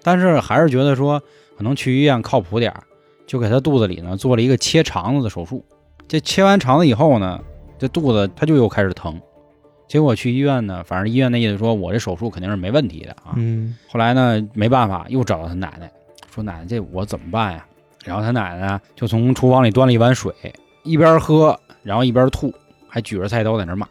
[0.02, 1.22] 但是还是觉得说
[1.60, 2.84] 可能去医院靠谱点儿，
[3.26, 5.62] 就给他肚子里呢做了一个切肠子的手术。
[6.08, 7.38] 这切完肠子以后呢，
[7.78, 9.20] 这肚子他就又开始疼。
[9.86, 13.34] 结果去医院呢，反正医院那意思说我这手术肯定是没问题的啊。
[13.36, 15.92] 嗯，后来呢，没办法，又找到他奶奶，
[16.34, 17.66] 说奶奶这我怎么办呀？
[18.06, 20.32] 然后他奶奶呢就从厨房里端了一碗水，
[20.82, 22.50] 一边喝，然后一边吐，
[22.88, 23.86] 还举着菜刀在那骂，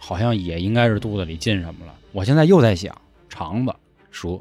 [0.00, 1.94] 好像也应该是肚子里进什么了。
[2.10, 2.92] 我现在又在想，
[3.28, 3.72] 肠子、
[4.10, 4.36] 蛇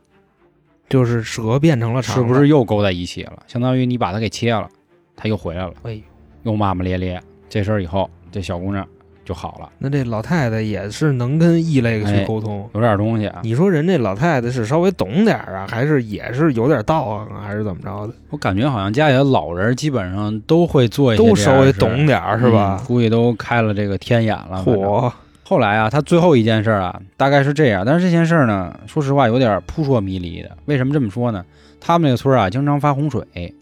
[0.93, 3.41] 就是蛇变成了肠子，是不是又勾在一起了？
[3.47, 4.69] 相当于你把它给切了，
[5.15, 5.99] 它又回来了，哎，
[6.43, 7.19] 又骂骂咧咧。
[7.49, 8.87] 这事儿以后，这小姑娘
[9.25, 12.69] 就好了，那这老太太也是能跟异类去哎沟通。
[12.75, 13.41] 有点东西啊。
[13.41, 18.13] 你说人这老太太是稍微懂点儿啊，还是也是有点道行啊，还是怎么着的？
[18.29, 22.85] 我感觉好像家里的老人基本上都会做一些都稍微懂点儿是吧嗯？
[22.85, 24.63] 估计都开了这个天眼了。
[24.63, 25.11] 嚯，
[25.43, 30.57] 后来啊，他最后一件事儿啊，大概是这样，但是这件事儿呢，说实话有点扑朔迷离的。
[30.65, 31.45] 为什么这么说呢？
[31.81, 33.53] 他们那个村儿啊，经常发洪水，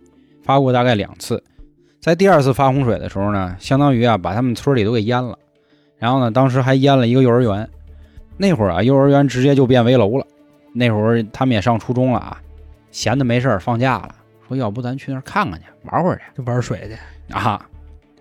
[0.43, 1.43] 发过大概两次。
[1.99, 5.37] 在第二次发洪水的时候呢，相当于啊把他们村里都给淹了，
[5.97, 7.67] 然后呢，当时还淹了一个幼儿园。
[8.37, 10.25] 那会儿啊，幼儿园直接就变危楼了。
[10.73, 12.41] 那会儿他们也上初中了啊，
[12.91, 14.15] 闲的没事儿放假了，
[14.47, 16.21] 说要不咱去那儿看看去，玩会儿去。
[16.35, 17.63] 就玩水去，啊，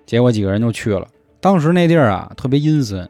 [0.05, 1.07] 结果几个人就去了。
[1.40, 3.09] 当时那地儿啊特别阴森，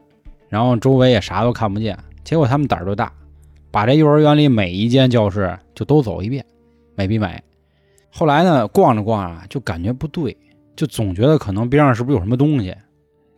[0.51, 1.97] 然后周围也啥都看不见。
[2.25, 3.11] 结果他们胆儿就大，
[3.71, 6.45] 把这幼儿园里每一间教室就都走一遍，
[6.93, 7.41] 美比美。
[8.09, 10.35] 后来呢，逛着逛着就感觉不对，
[10.75, 12.75] 就总觉得可能边上是不是有什么东西。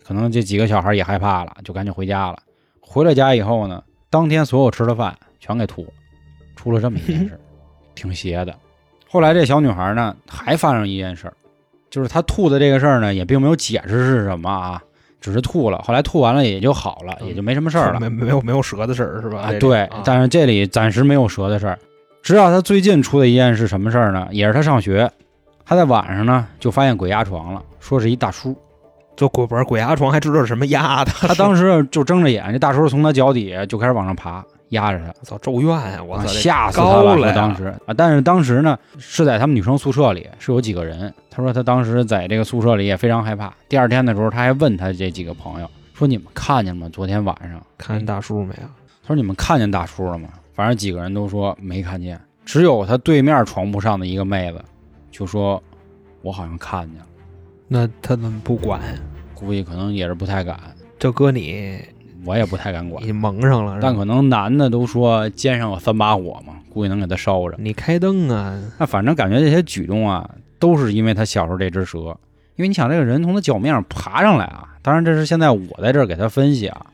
[0.03, 2.39] 可能这几个小孩也害怕了，就赶紧回家了。
[2.81, 5.91] 回了家以后呢，当天所有吃的饭全给吐了，
[6.55, 7.39] 出了这么一件事，
[7.93, 8.53] 挺邪的。
[9.07, 11.33] 后来这小女孩呢还发生一件事儿，
[11.89, 14.83] 就是她吐的这个事儿呢，也并没有解释是什么啊，
[15.23, 15.81] 只是吐了。
[15.85, 19.39] 后来吐完了也就好了，嗯也就没什么事儿了没没有没有蛇的事儿是吧？
[19.39, 19.53] 啊。
[19.57, 21.79] 对啊，但是这里暂时没有蛇的事儿。
[22.21, 24.27] 直到他最近出的一件是什么事儿呢？
[24.31, 25.09] 也是他上学，
[25.65, 28.53] 他在晚上呢就发现鬼压床了，说是一大叔。
[29.15, 35.11] 就鬼玩鬼压床还知道是什么压的，他当时就睁着眼，这大叔从他脚底下就开始往上爬，压着他。
[35.23, 36.03] 操咒怨啊！
[36.03, 37.03] 我吓死他了！
[37.03, 41.11] 高了当时啊，但是当时呢是在他们女生宿舍里是有几个人。
[41.31, 43.51] 他说他当时在这个宿舍里也非常害怕。
[43.67, 46.87] 第二天的时候，他还问他这几个朋友说：“你们看见吗？
[46.91, 48.67] 昨天晚上？”看见大叔没有？
[49.01, 54.63] 他说：“你们看见大叔了吗？”反正几个人都说没看见，只有他对面床铺上的一个妹子
[55.09, 55.61] 就说
[56.21, 57.05] ：“我好像看见了。
[57.67, 58.79] 那他怎么不管？”
[59.33, 60.57] 估计可能也是不太敢，
[60.97, 61.77] 这搁你
[62.25, 63.11] 我也不太敢管你。
[63.11, 67.55] 蒙上了，但可能男的都说肩上有三把火嘛，估计能给他烧着。
[67.59, 71.99] 你开灯啊，那反正感觉这些举动啊，都是因为他小时候这只蛇。
[72.55, 76.85] 因为你想，这个人从他脚面上爬上来啊，当然这是现在我在这儿给他分析啊，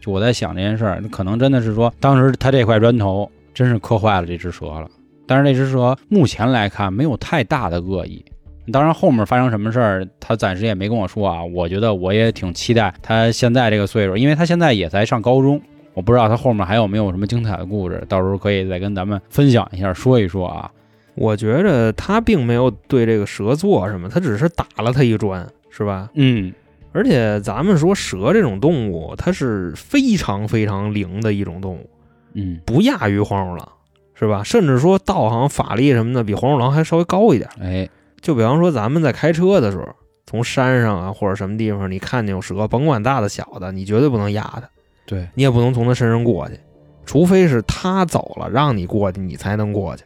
[0.00, 4.88] 就我在想这件事儿，可能真的是说，当时他这块砖头真是磕坏了这只蛇了。
[5.26, 8.24] 但是那只蛇目前来看没有太大的恶意。
[8.70, 11.44] 当然，后面发生什么事儿，他暂时也没跟我说啊。
[11.44, 15.60] 我觉得我也挺期待他现在这个岁数，因为他现在也才上高中，
[15.94, 20.70] 我不知道他后面还有没有什么精彩的故事，到时候可以再跟咱们分享一下，说一说啊。
[21.16, 26.08] 我觉着他并没有对这个蛇做什么，他只是打了他一砖，是吧？
[26.14, 26.52] 嗯，
[26.92, 31.90] 而且咱们说蛇这种动物，它是非常非常灵的一种动物，
[32.34, 33.68] 嗯，不亚于黄鼠狼，
[34.14, 34.42] 是吧？
[34.42, 37.50] 甚至说道行、法力什么的，比黄鼠狼还稍微高一点。
[37.60, 37.88] 哎，
[38.20, 39.88] 就比方说咱们在开车的时候，
[40.26, 44.62] 从山上啊或者什么地方，你看见有蛇，甭管大的小的，你绝对不能压它，
[45.06, 46.60] 对，你也不能从它身上过去，
[47.04, 50.04] 除非是它走了让你过去，你才能过去。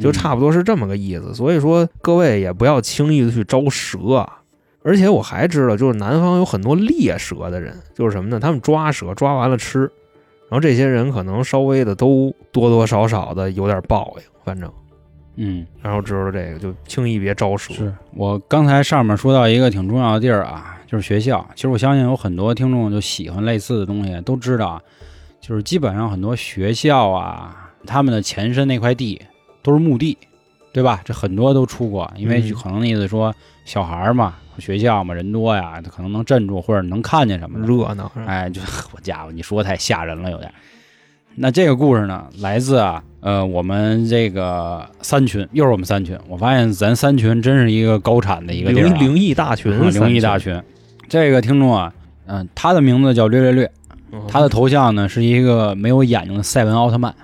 [0.00, 1.34] 就差不多是这么个意思。
[1.34, 4.34] 所以说，各位也不要轻易的去招蛇啊。
[4.84, 8.38] 而且我还知道，就是南方有很多猎蛇的人，就是什么呢？
[8.38, 9.80] 他们抓蛇抓完了吃，
[10.48, 14.72] 然后这些人可能稍微的都多多少少的有点报应，反正，
[15.40, 17.72] 嗯，然后知道这个就轻易别招蛇。
[17.72, 21.48] 是我刚才上面说到一个挺重要的地儿啊，就是学校。
[21.54, 24.82] 其实我相信有很多听众就喜欢类似的东西，都知道啊，
[25.40, 29.22] 就是基本上很多学校啊，他们的前身那块地
[29.62, 30.18] 都是墓地，
[30.72, 31.00] 对吧？
[31.04, 33.32] 这很多都出过，因为嗯可能那意思说
[33.64, 37.60] 小孩儿嘛，学校嘛，人多呀，他可能能镇住或者能看见什么。
[37.64, 38.60] 热闹，哎，就
[38.92, 40.52] 我家伙，你说太吓人了，有点。
[41.40, 46.18] 那这个故事呢，来自啊，呃，我们这个三群，又是我们三群。
[46.26, 50.60] 我发现咱三群真是一个高产的一个地儿、啊，灵灵异大群，啊灵异大群。
[51.08, 51.94] 这个听众啊，
[52.26, 53.70] 嗯、他的名字叫略略略，
[54.26, 57.14] 他的头像呢是一个没有眼睛的赛文奥特曼，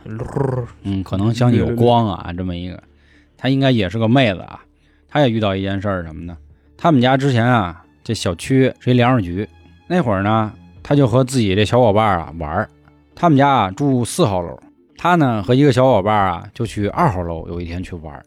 [0.85, 2.81] 嗯，可能相信有光啊，这么一个，
[3.37, 4.61] 他应该也是个妹子啊。
[5.09, 6.37] 他也遇到一件事儿什么呢？
[6.77, 9.48] 他们家之前啊，这小区是一粮食局，
[9.88, 10.53] 那会儿呢，
[10.85, 12.68] 他就和自己这小伙伴啊玩儿。
[13.14, 14.59] 他们家啊住四号楼，
[14.96, 18.24] 他呢和一个小伙伴啊就去二号楼，有一天去玩儿。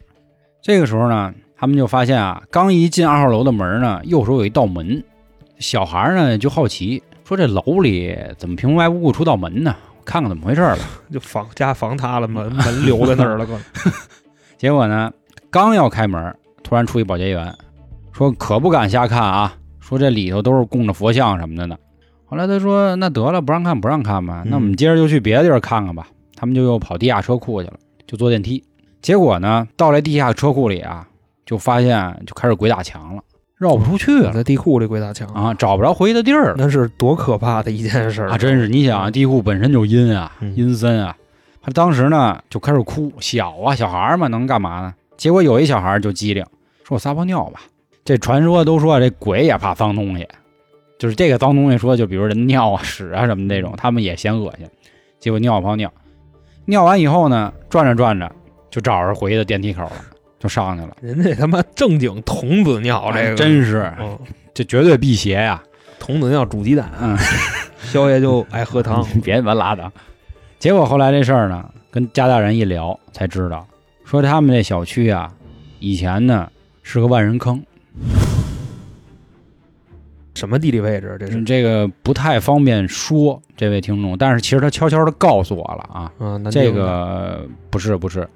[0.62, 5.02] 这个时候呢，他们就发现啊，刚一进二号楼的门呢，右手有一道门。
[5.58, 9.74] 小孩呢就好奇说：“这楼里怎么平白无故出道门呢？
[9.98, 13.46] 我 看看怎么回事儿吧。”就房家房塌了，门门留在那儿了，
[14.56, 15.12] 结果呢，
[15.50, 17.52] 刚要开门，突然出一保洁员，
[18.12, 21.76] 说可不敢瞎看啊，说这里头都是供着佛像什么的呢。
[22.28, 26.06] 后来他说那得了，不让看不让看吧，那我们接着就去别的地儿看看吧。
[26.36, 27.74] 他们就又跑地下车库去了，
[28.06, 28.62] 就坐电梯。
[29.00, 31.08] 结果呢，到了地下车库里啊，
[31.46, 33.22] 就发现就开始鬼打墙了，
[33.56, 36.54] 绕不出去了在地库里鬼打墙，啊，找不着回去的地儿了。
[36.58, 41.16] 那是多可怕的一件事儿啊，真是你想啊，地库本身就阴啊，嗯阴森啊。
[41.62, 44.94] 他当时呢就开始哭，小啊，小孩儿嘛，能干嘛呢？
[45.16, 46.44] 结果有一小孩儿就机灵，
[46.84, 47.62] 说我撒泡尿吧。
[48.04, 50.28] 这传说都说这鬼也怕脏东西，
[50.98, 54.66] 就是这个脏东西说，就比如人尿啊、 屎啊什么这种，他们也嫌恶心。
[55.20, 55.92] 结果尿泡尿，
[56.66, 58.30] 尿完以后呢，转着转着
[58.70, 60.04] 就找着回的电梯口了，
[60.38, 60.96] 就上去了。
[61.00, 64.18] 人家他妈正经童子尿，这个哎真是，嗯，
[64.52, 65.62] 这绝对辟邪呀！
[65.98, 67.16] 童子尿煮鸡蛋，嗯，
[67.82, 69.90] 宵夜就爱喝汤， 别他妈拉倒。
[70.58, 73.66] 结果后来这事儿呢，跟家大人一聊才知道，
[74.04, 75.32] 说他们这小区啊，
[75.80, 76.48] 以前呢
[76.82, 77.60] 是个万人坑，
[80.38, 81.16] 什么地理位置？
[81.18, 88.26] 这是这个不太方便说，这位听众，但是其实他悄悄的告诉我了啊，啊，这个不是不是，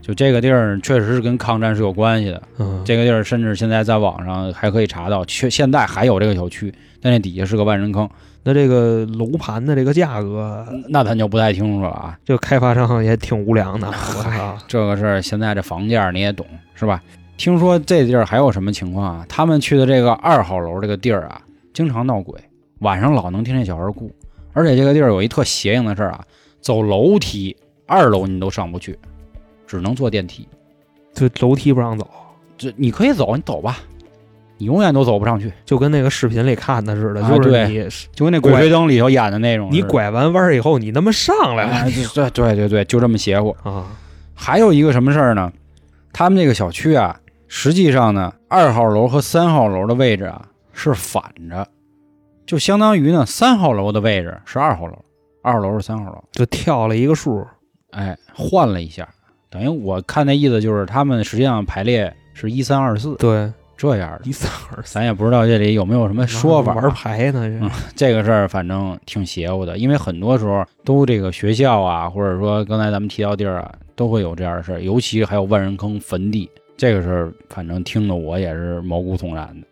[0.00, 2.40] 就这个地儿确实是跟抗战是有关系的。
[2.58, 8.08] 嗯，这个地儿甚至现在在网上还可以查到，确现在还有这个小区，但那底下是个万人坑，
[8.44, 12.16] 那这个楼盘的这个价格，那咱就不太清楚了啊。
[12.24, 17.02] 这个开发商也挺无良的，我操，这个事儿现在这房价你也懂是吧？
[17.42, 19.26] 听说这地儿还有什么情况啊？
[19.28, 21.42] 他们去的这个二号楼这个地儿啊，
[21.74, 22.40] 经常闹鬼，
[22.78, 24.08] 晚上老能听见小孩哭，
[24.52, 26.24] 而且这个地儿有一特邪性的事儿啊，
[26.60, 28.96] 走楼梯二楼你都上不去，
[29.66, 30.46] 只能坐电梯。
[31.12, 32.08] 这楼梯不让走，
[32.56, 33.78] 这你可以走，你走吧，
[34.58, 39.68] 你永远都走不上去，就跟那个视频里看的似的，啊就是对你就跟那《鬼吹灯》里头演的那种。
[39.72, 43.50] 你拐完弯儿以后，你他妈上来了哎，对对对对，就这么邪乎。
[43.64, 43.86] 啊！
[44.32, 45.52] 还有一个什么事儿呢？
[46.12, 47.18] 他们这个小区啊，
[47.54, 51.68] 实际上呢，二号楼和三号楼的位置啊是反着，
[52.46, 54.98] 就相当于呢，三号楼的位置是二号楼，
[55.42, 57.46] 二号楼是三号楼，就跳了一个数，
[57.90, 59.06] 哎，换了一下，
[59.50, 64.94] 等于我看那意思就是他们实际上排列是一三二四对，这样的，一三二四。
[64.94, 66.72] 咱也不知道这里有没有什么说法。
[66.72, 66.76] 啊。
[66.76, 76.50] 玩牌呢，嗯这个事儿反正挺邪乎的，因为很多时候都这个学校啊，或者说刚才咱们提到地儿啊，都会有这样的事儿，尤其还有万人坑坟地，
[76.82, 79.64] 这个事儿反正听得我也是毛骨悚然的。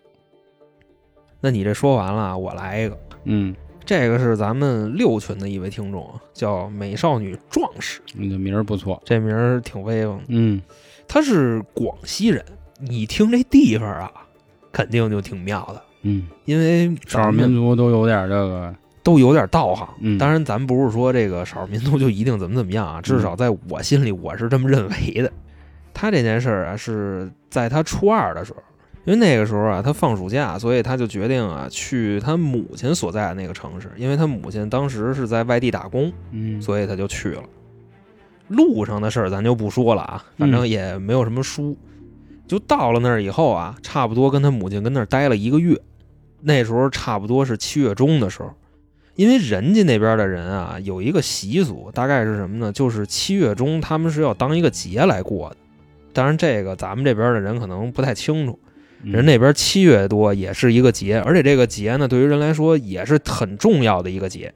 [1.40, 2.96] 那你这说完了，我来一个。
[3.24, 3.52] 嗯
[3.84, 9.02] 这个是咱们六群的一位听众啊，叫美少女壮士，你的名儿不错。
[9.04, 10.20] 这名儿挺威风。
[10.28, 10.62] 嗯，
[11.08, 12.44] 他是广西人，
[12.78, 14.12] 你听这地方啊，
[14.70, 19.88] 肯定就挺妙的，嗯，因为少数民族都有点这个，都有点道行。
[19.98, 25.32] 嗯当然，咱不是说这个少数民族就一定怎么怎么样啊，至少在我心里我是这么认为的。
[26.00, 28.62] 他这件事儿啊，是在他初二的时候，
[29.04, 37.42] 因为那个时候啊，他放暑假，所以他就决定啊去他母亲所在的那个城市，因为他母亲当时是在外地打工，嗯，所以他就去了。
[38.48, 41.76] 路上的事儿咱就不说了啊，反正也没有什么书。
[42.48, 45.78] 就到了那儿以后啊，差不多跟他母亲跟那儿待了一个月。
[46.40, 48.50] 那时候差不多是七月中的时候，
[49.16, 52.72] 因为人家那边的人啊有一个习俗，大概是什么呢？
[52.72, 55.56] 就是七月中他们是要当一个节来过的。
[56.12, 58.58] 当然，这个咱们这边的人可能不太清楚。
[59.02, 64.52] 嗯人那边七月多也是一个节，而且这个节呢，对于人来说也是很重要的一个节。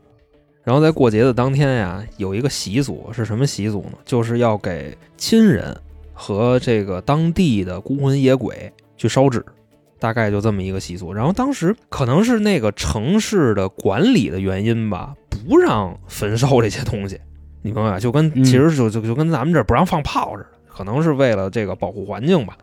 [0.62, 3.98] 然后在过节的当天呀，有一个习俗是什么习俗呢？
[4.05, 5.74] 就是要给亲人
[6.12, 9.42] 和这个当地的孤魂野鬼去烧纸，
[9.98, 11.11] 大概就这么一个习俗。
[11.11, 17.18] 然后当时可能是那个城市的管理的原因吧，不让焚烧这些东西，
[17.62, 17.98] 你明白吧？
[17.98, 22.57] 就跟嗯其实就就就跟咱们这儿不让放炮似的，可能是为了这个保护环境吧，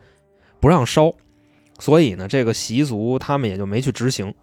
[0.60, 1.14] 不让烧。
[1.80, 4.34] 所以呢，这个习俗他们也就没去执行。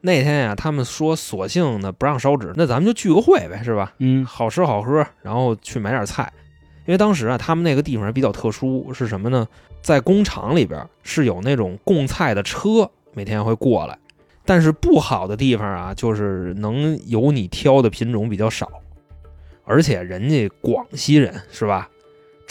[0.00, 3.92] 那天呀，他们说索性呢不让烧纸，那咱们就聚个会呗，是吧？
[3.98, 6.32] 嗯好吃好喝，然后去买点菜。
[6.86, 9.46] 因为当时啊，他们那个地方比较特殊，是什么呢？
[9.82, 13.98] 在工厂里边是有那种供菜的车，每天会过来。
[14.46, 18.68] 但是不好的地方啊，就是能有你挑的品种比较少，
[19.64, 21.88] 而且人家广西人是吧？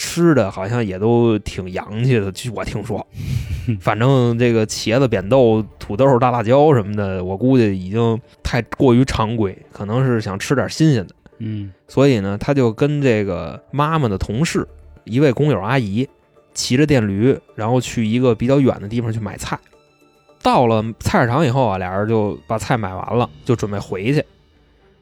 [0.00, 3.06] 吃的好像也都挺洋气的，据我听说。
[3.78, 11.14] 反正这个茄子、扁豆、土豆、大辣椒什么的，我估计已经太过于常规，可能是想吃点新鲜的。
[11.38, 14.66] 嗯所以呢，他就跟这个妈妈的同事，
[15.04, 16.08] 一位工友阿姨，
[16.54, 19.58] 骑着电驴，然后去一个比较远的地方去买菜。
[20.42, 24.24] 到了菜市场以后啊，俩人就把菜买完了，就准备回去。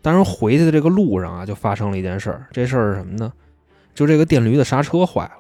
[0.03, 2.47] 当然，回去的这个路上啊，就发生了一件事儿。
[2.51, 3.33] 这事儿是什么呢？
[3.99, 5.33] 就这个电驴的刹车坏了，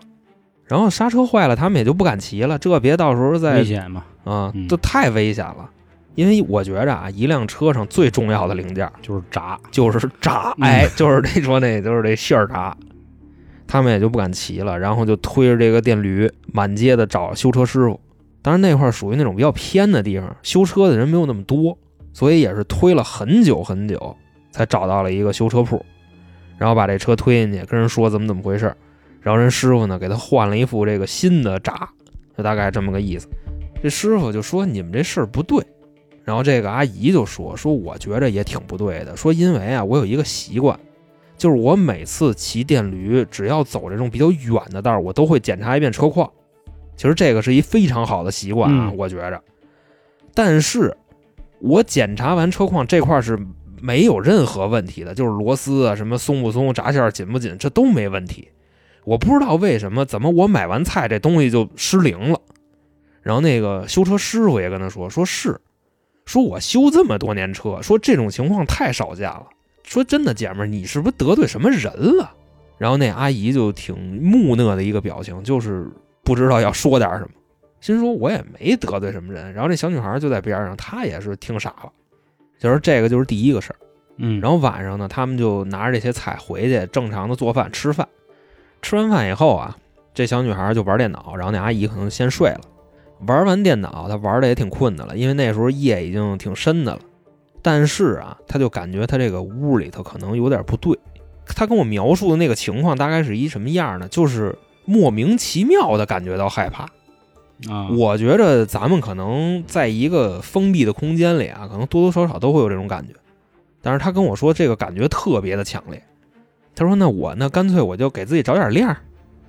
[0.64, 5.70] 然后刹车坏了，他们也就不敢骑了，这别到时候再危险嘛，啊嗯，这太危险了。
[6.16, 9.56] 因为我觉着啊，一辆车上最重要的零件就是闸。
[9.70, 12.76] 就是闸，嗯哎，就是这说那，就是这线儿闸，
[13.68, 18.00] 他们也就不敢骑了，然后就推着这个电驴满街的找修车师傅。
[18.42, 21.78] 当然那块儿属于那种比较偏的地方，修车的人没有那么多，
[22.12, 24.16] 所以也是推了很久很久，
[24.50, 25.86] 才找到了一个修车铺，
[26.58, 28.74] 然后把这车推进去，跟人说怎么怎么回事，
[29.22, 31.88] 然后人师傅呢给他换了一副这个新的闸，
[32.36, 33.26] 就大概这么个意思。
[33.82, 35.64] 这师傅就说你们这事儿不对，
[36.24, 40.78] 然后这个阿姨就说：“说我觉着也挺不对的，说因为啊，我有一个习惯，
[41.36, 46.28] 就是我每次骑电驴，只要走这种比较远的道儿，我都会检查一遍车况。
[46.96, 49.40] 其实这个是一非常好的习惯啊，我觉着。
[50.34, 50.96] 但是，
[51.60, 53.38] 我检查完车况这块儿是
[53.80, 58.48] 没有任何问题的，就是螺丝啊什么松不松、闸线紧不紧，这都没问题。
[59.04, 62.40] 我不知道为什么，怎么我买完菜这东西就失灵了。
[63.22, 65.60] 然后那个修车师傅也跟他说，说是。”
[66.26, 69.46] 说我修这么多年车，说这种情况太少见了。
[69.82, 72.34] 说真的，姐们儿，你是不是得罪什么人了？
[72.76, 75.90] 然后那阿姨就挺木讷的一个表情，就是
[76.22, 77.30] 不知道要说点什么，
[77.80, 79.54] 心说我也没得罪什么人。
[79.54, 81.90] 然后这小女孩就在边上，她也是听傻了。
[82.58, 83.76] 就是这个就是第一个事儿。
[84.16, 88.06] 嗯，然后晚上呢，他们就拿着这些菜回去，正常的做饭吃饭。
[88.82, 89.76] 吃完饭以后啊，
[90.12, 92.60] 这小女孩就玩电脑，然后那阿姨可能先睡了。
[93.26, 97.00] 玩完电脑，她玩的也挺困的了，因为那时候夜已经挺深的了。
[97.62, 100.98] 但是啊，她就感觉她这个屋里头可能有点不对。
[101.46, 104.08] 她跟我描述的那个情况大概是一什么样呢？
[104.08, 106.88] 就是莫名其妙的感觉到害怕。
[107.68, 113.14] 啊，我觉着咱们可能在一个封闭的空间里啊，可能多多少少都会有这种感觉。
[113.80, 116.02] 但是他跟我说这个感觉特别的强烈。
[116.74, 118.98] 他说：“那我那干脆我就给自己找点亮儿。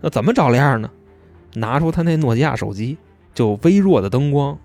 [0.01, 0.89] 那怎么找亮儿呢？
[1.53, 2.97] 拿出他那诺基亚手机，
[3.35, 4.57] 就微弱的灯光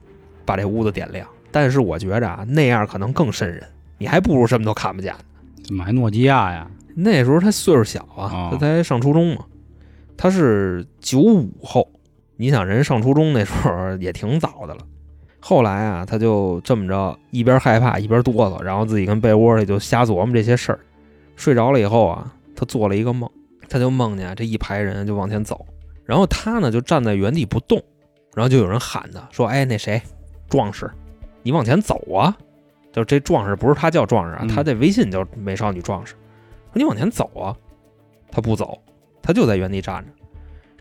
[0.46, 1.28] 把这屋子点亮。
[1.50, 3.62] 但是我觉着啊，那样可能更瘆人，
[3.98, 5.14] 你还不如什么都看不见。
[5.62, 6.70] 怎么还诺基亚呀？
[6.94, 9.44] 那时候他岁数小啊哦，他才上初中嘛，
[10.16, 11.86] 他是九五后，
[12.36, 14.80] 你想人上初中那时候也挺早的了。
[15.40, 20.80] 后来啊，他就这么着，一边害怕一边哆嗦，然后自己跟被窝里就瞎琢磨这些事儿。
[21.36, 23.30] 睡着了以后啊，他做了一个梦，
[23.68, 25.66] 他就梦见啊这一排人就往前走，
[26.04, 27.82] 然后他呢就站在原地不动，
[28.34, 30.00] 然后就有人喊他说：“哎，那谁，
[30.48, 30.90] 壮士，
[31.42, 32.34] 你往前走啊！”
[32.90, 36.14] 就这壮士不是他叫壮士啊，嗯他这微信叫美少女壮士。
[36.14, 37.54] 说你往前走啊，
[38.30, 38.80] 他不走，
[39.20, 40.10] 他就在原地站着。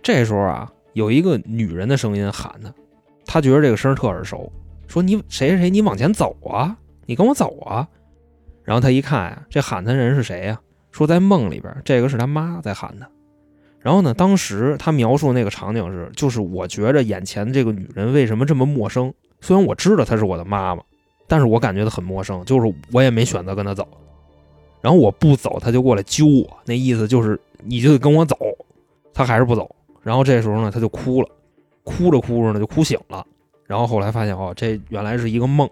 [0.01, 2.73] 这时候啊，有一个女人的声音喊他，
[3.25, 4.51] 他觉得这个声特耳熟，
[4.87, 7.87] 说你谁谁谁，你往前走啊，你跟我走啊。
[8.63, 10.59] 然后他一看呀、这喊他人是谁呀、
[10.91, 13.09] 说在梦里边，这个是他妈在喊他。
[13.79, 19.13] 然后呢，当时他描述那个场景是，就是我觉着眼前这个女人为什么这么陌生？
[19.41, 20.81] 虽然我知道她是我的妈妈，
[21.27, 23.85] 但是我感觉她很陌生，就是我也没选择跟她走。
[24.79, 28.37] 然后我不走，她就过来揪我，那意思就是你就得跟我走，
[29.13, 29.75] 她还是不走。
[30.03, 31.29] 然后这时候呢，他就哭了，
[31.83, 33.25] 哭着哭着呢就哭醒了。
[33.65, 35.67] 然后后来发现哦，这原来是一个梦。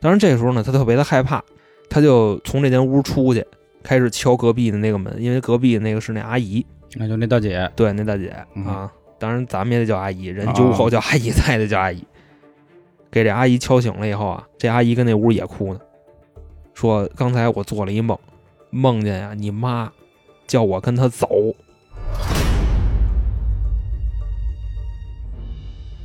[0.00, 1.42] 当然这时候呢，他特别的害怕，
[1.88, 3.46] 他就从这间屋出去，
[3.82, 6.66] 开始敲隔壁的那个门，因为隔壁的那个是那阿姨，
[6.96, 12.04] 那就那大姐，对，那大姐嗯啊，当然咱们也得叫阿姨，人酒后叫阿姨，咱也得叫阿姨。
[13.10, 15.80] 给这阿姨敲醒了以后啊，这阿姨跟那屋也哭呢，
[16.74, 18.18] 说刚才我做了一梦，
[18.70, 19.90] 梦见呀、你妈
[20.46, 21.28] 叫我跟她走，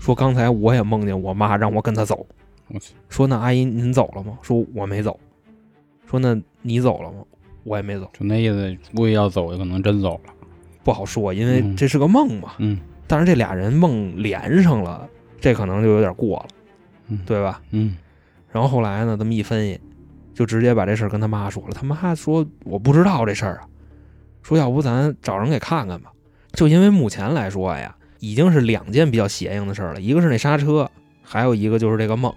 [0.04, 2.28] 说刚才我也梦见我妈让我跟她走，
[2.68, 4.38] 我去，说那阿姨您走了吗？
[4.42, 5.18] 说我没走，
[6.06, 7.20] 说那你走了吗？
[7.64, 10.34] 我也没走，就那意思，估计要走，有可能真走了。
[10.84, 12.52] 不好说，因为嗯这是个梦嘛。
[12.58, 12.78] 嗯
[13.08, 15.08] 但是这俩人梦连上了，
[15.40, 16.48] 这可能就有点过了，
[17.08, 17.62] 嗯对吧？
[17.72, 17.96] 嗯
[18.52, 19.80] 然后后来呢，这么一分析，
[20.34, 21.70] 就直接把这事儿跟他妈说了。
[21.74, 23.68] 他妈说我不知道这事儿啊，
[24.42, 26.12] 说要不咱找人给看看吧。
[26.52, 30.90] 就因为目前来说呀，已经是两件比较邪性的事儿了，一个是那刹车，
[31.22, 32.34] 还有一个就是这个梦。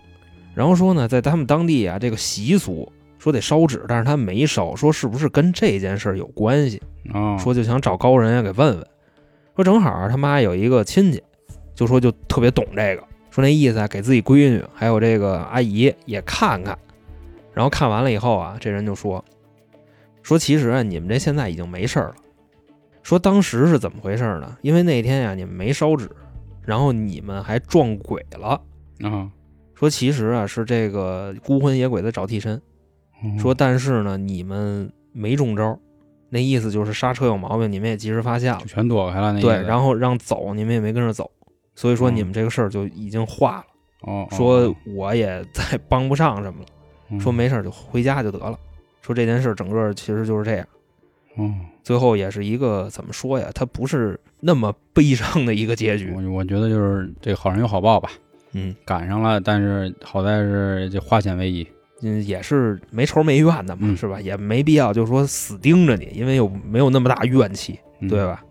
[0.52, 6.82] 然后说呢，在他们当地啊，这个习俗说得烧纸，但是他没烧，说是不是跟这件事儿有关系？
[7.14, 8.86] 哦，说就想找高人啊给问问，
[9.54, 11.22] 说正好他妈有一个亲戚，
[11.72, 16.76] 就说就特别懂这个，说那意思啊，给自己闺女还有这个阿姨也看看，
[17.54, 19.24] 然后看完了以后啊，这人就说，
[20.20, 22.14] 说其实啊，你们这现在已经没事儿了，
[23.06, 24.56] 说当时是怎么回事呢？
[24.62, 26.10] 因为那天呀、你们没烧纸，
[26.62, 28.60] 然后你们还撞鬼了，
[29.04, 29.30] 啊，
[29.76, 32.60] 说其实啊是这个孤魂野鬼在找替身，
[33.22, 35.78] 嗯说但是呢你们没中招，
[36.30, 38.58] 那意思就是刹车有毛病，你们也及时发现了。
[38.66, 39.40] 全躲开了那。
[39.40, 41.30] 对，然后让走，你们也没跟着走，
[41.76, 43.64] 所以说嗯你们这个事儿就已经化了。
[44.00, 46.66] 哦，哦说我也再帮不上什么了，
[47.10, 48.58] 嗯说没事就回家就得了。
[49.00, 50.66] 说这件事儿整个其实就是这样，
[51.36, 53.48] 哦，最后也是一个怎么说呀？
[53.54, 56.12] 它不是那么悲伤的一个结局。
[56.14, 58.10] 我我觉得就是这好人有好报吧，
[58.52, 61.66] 嗯赶上了，但是好在是这化险为夷。
[62.02, 64.20] 嗯，也是没仇没怨的嘛，嗯是吧？
[64.20, 68.24] 也没必要就说死盯着你，因为又没有那么大怨气，嗯对？
[68.24, 68.44] 吧？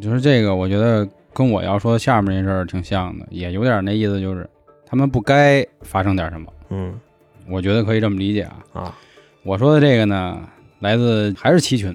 [0.00, 4.48] 就是这个，我觉得跟我要说下面这事儿挺像的，也有点那意思，就是
[4.84, 6.52] 他们不该发生点什么。
[6.70, 6.98] 嗯
[7.48, 8.62] 我觉得可以这么理解啊。
[8.72, 8.98] 啊，
[9.44, 10.40] 我说的这个呢，
[10.80, 11.94] 来自还是七群，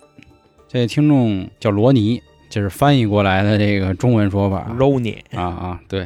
[0.76, 6.06] 这听众叫罗尼，这是翻译过来的这个中文说法罗尼，啊啊，对，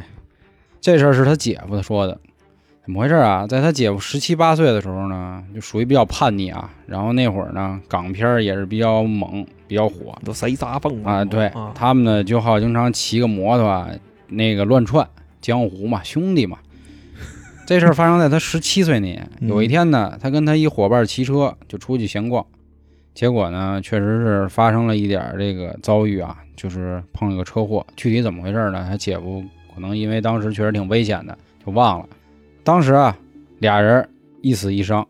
[0.80, 2.16] 这事儿是他姐夫说的。
[2.84, 3.44] 怎么回事啊？
[3.48, 6.70] 在他姐夫十七八岁的时候呢，就属于比较叛逆啊。
[6.86, 11.24] 然后那会儿呢，港片儿也是比较猛、比较火都谁撒蹦啊。
[11.24, 13.90] 对啊，他们呢，就好经常骑个摩托啊，
[14.28, 15.04] 那个乱窜，
[15.40, 16.58] 江湖嘛，兄弟嘛。
[17.66, 19.28] 这事儿发生在他十七岁那年。
[19.40, 22.46] 嗯有一天呢，他跟他一伙伴骑车就出去闲逛，
[23.14, 27.84] 结果呢，确实是发生了一点这个遭遇啊，就是碰了个车祸。
[27.96, 28.86] 具体怎么回事呢？
[28.88, 29.42] 他姐夫
[29.74, 32.08] 可能因为当时确实挺危险的，就忘了。
[32.62, 33.16] 当时啊，
[33.58, 34.08] 俩人
[34.42, 35.06] 一死一伤，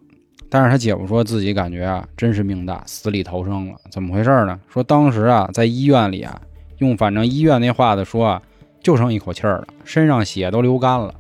[0.49, 3.77] 但是他姐夫说自己感觉啊，真是命大，死里逃生了。
[3.91, 4.59] 怎么回事呢？
[4.69, 6.41] 说当时啊，在医院里啊，
[6.79, 8.43] 用反正医院那话的说啊，
[8.83, 11.15] 就剩一口气儿了，身上血都流干了，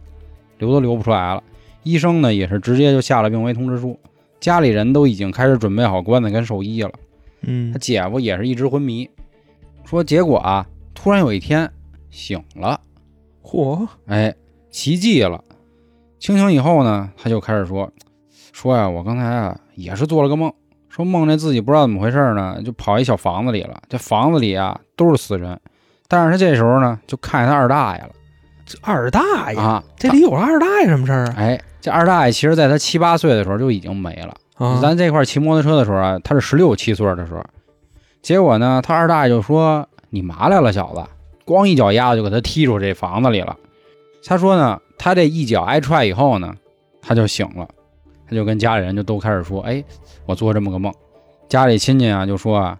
[0.58, 1.42] 流都流不出来了。
[1.82, 3.98] 医生呢也是直接就下了病危通知书，
[4.40, 6.90] 家里人都已经开始准备好棺材跟寿衣了。
[7.42, 9.08] 嗯他姐夫也是一直昏迷，
[9.84, 11.70] 说结果啊，突然有一天
[12.10, 12.80] 醒了，
[13.42, 14.34] 嚯，哎，
[14.70, 15.42] 奇迹了。
[16.18, 17.90] 清醒以后呢，他就开始说，
[18.52, 20.52] 说呀，我刚才啊也是做了个梦，
[20.90, 23.80] 说梦见自己不知道怎么回事呢，就跑一小房子里了。
[23.88, 25.58] 这房子里啊都是死人，
[26.08, 28.10] 但是他这时候呢就看见他二大爷了
[28.66, 31.34] 这二大爷，啊，这里有二大爷什么事儿啊？
[31.38, 34.34] 哎，这二大爷其实在他七八岁的时候就已经没了。
[34.56, 37.42] 啊，咱这块儿骑摩托车的时候啊，他是十六七岁的时候，
[38.20, 41.02] 结果呢，他二大爷就说：“你麻来了，小子！”
[41.46, 43.56] 光一脚丫子就给他踢出这房子里了。
[44.24, 46.54] 他说呢，他这一脚挨踹以后呢，
[47.00, 47.66] 他就醒了，
[48.28, 49.82] 他就跟家里人就都开始说：“哎，
[50.26, 50.92] 我做这么个梦。”
[51.48, 52.78] 家里亲戚啊就说啊，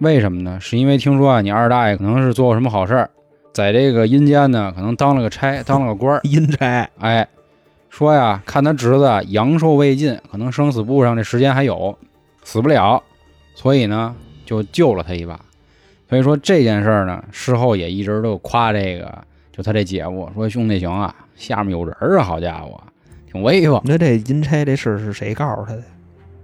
[0.00, 0.58] 为什么呢？
[0.60, 3.10] 是因为听说啊，你二大爷可能是做过什么好事儿，
[3.54, 6.20] 在这个阴间呢，可能当了个差，当了个官儿。
[6.24, 7.26] 阴差，哎，
[7.90, 11.98] 说呀，看他侄子阳寿未尽，可能生死簿上这时间还有，
[12.42, 13.02] 死不了，
[13.54, 14.14] 所以呢
[14.46, 15.38] 就救了他一把。
[16.08, 19.18] 所以说这件事儿呢，事后也一直都夸这个，
[19.52, 22.80] 就他这姐夫说兄弟行啊，下面有人儿啊，好家伙，
[23.30, 23.80] 挺威风。
[23.84, 25.82] 那这阴差这事儿是谁告诉他的？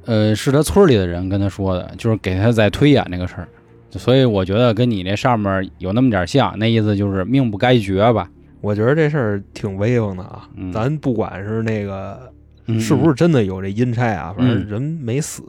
[0.04, 3.48] 呃，是他村里的人跟他说的，就是给他在推演这个事儿。
[3.92, 8.28] 所以我觉得跟你这上面有那么点像，那意思就是命不该绝吧。
[8.66, 10.48] 我觉得这事儿挺威风的啊。
[10.56, 12.32] 嗯咱不管是那个
[12.66, 15.44] 嗯是不是真的有这阴差啊，反正嗯人没死，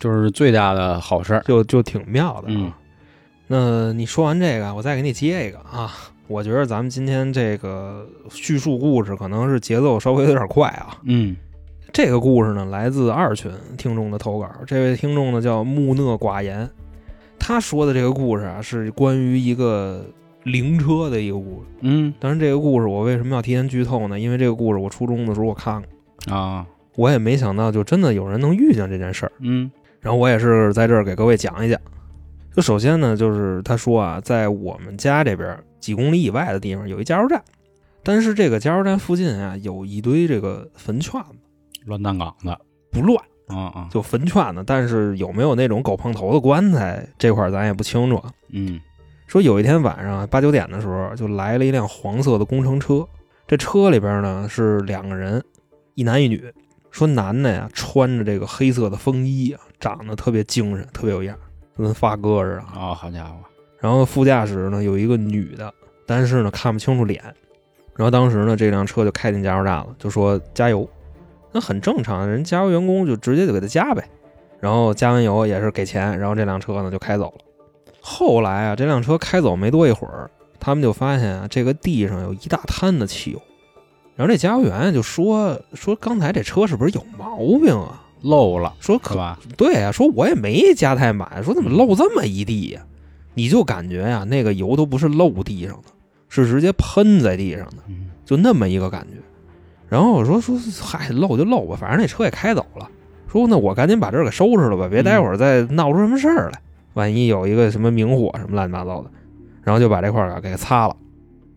[0.00, 1.42] 就是最大的好事儿？
[1.42, 2.78] 就就挺妙的嗯啊。
[3.46, 5.92] 那你说完这个，我再给你接一个啊。
[6.28, 10.96] 我觉得咱们今天这个叙述故事可能是节奏稍微有点快啊。
[11.04, 11.36] 嗯
[11.92, 14.50] 这个故事呢，来自二群听众的投稿。
[14.66, 16.66] 这位听众呢叫木讷寡言，
[17.38, 20.06] 他说的这个故事啊，是关于一个
[20.44, 21.66] 灵车的一个故事。
[21.80, 24.18] 嗯当然，这个故事我为什么要提前剧透呢？
[24.18, 25.82] 因为这个故事我初中的时候我看
[26.26, 26.66] 过，啊
[26.96, 29.32] 我也没想到就真的有人能遇见这件事儿。
[29.40, 29.70] 嗯
[30.00, 31.80] 然后我也是在这儿给各位讲一讲。
[32.54, 37.42] 就首先呢，就是他说啊，在我们家这边几公里以外的地方有一加油站，
[38.02, 41.36] 但是这个加油站附近啊有一堆这个坟圈子，
[41.86, 42.60] 乱葬岗的。
[42.90, 43.18] 不乱。
[43.48, 48.30] 啊啊就坟圈子，但是有没有那种狗碰头的棺材这块儿咱也不清楚啊。
[48.50, 48.80] 嗯
[49.32, 53.02] 说有一天晚上八九点的时候，就来了一辆黄色的工程车，
[53.46, 55.42] 这车里边呢是两个人，
[55.94, 56.52] 一男一女。
[56.90, 61.40] 说男的呀穿着这个黑色的风衣啊，长得特别精神，特别有样儿，
[61.82, 62.90] 跟发哥似的啊。
[62.90, 63.36] 哦，好家伙，
[63.78, 65.72] 然后副驾驶呢有一个女的，
[66.04, 67.22] 但是呢看不清楚脸。
[67.96, 70.86] 然后当时呢这辆车就开进加油站了，就说加油，
[71.52, 74.04] 那很正常，人加油员工就直接就给他加呗。
[74.60, 77.44] 然后加完油也是给钱，然后这辆车呢就开走了。
[78.02, 80.28] 后来啊，这辆车开走没多一会儿，
[80.58, 83.40] 他们就发现啊，这个地上有一大滩的汽油。
[84.16, 88.02] 然后这加油员就说说刚才这车是不是有毛病啊？
[88.20, 89.38] 漏了说可吧？
[89.56, 92.82] 对呀、说我也没加太满，说怎么漏这么一地呀、
[93.34, 95.88] 你就感觉呀、那个油都不是漏地上的，
[96.28, 99.16] 是直接喷在地上的，嗯就那么一个感觉。
[99.88, 102.88] 然后我说说，嗨，漏就漏吧，反正那车也开走了。
[103.28, 106.60] 说那我赶紧把这儿给收拾了吧，别待会儿再闹出什么事儿来，
[106.94, 109.10] 万一有一个什么明火什么乱七八糟的。
[109.62, 110.96] 然后就把这块儿啊给擦了。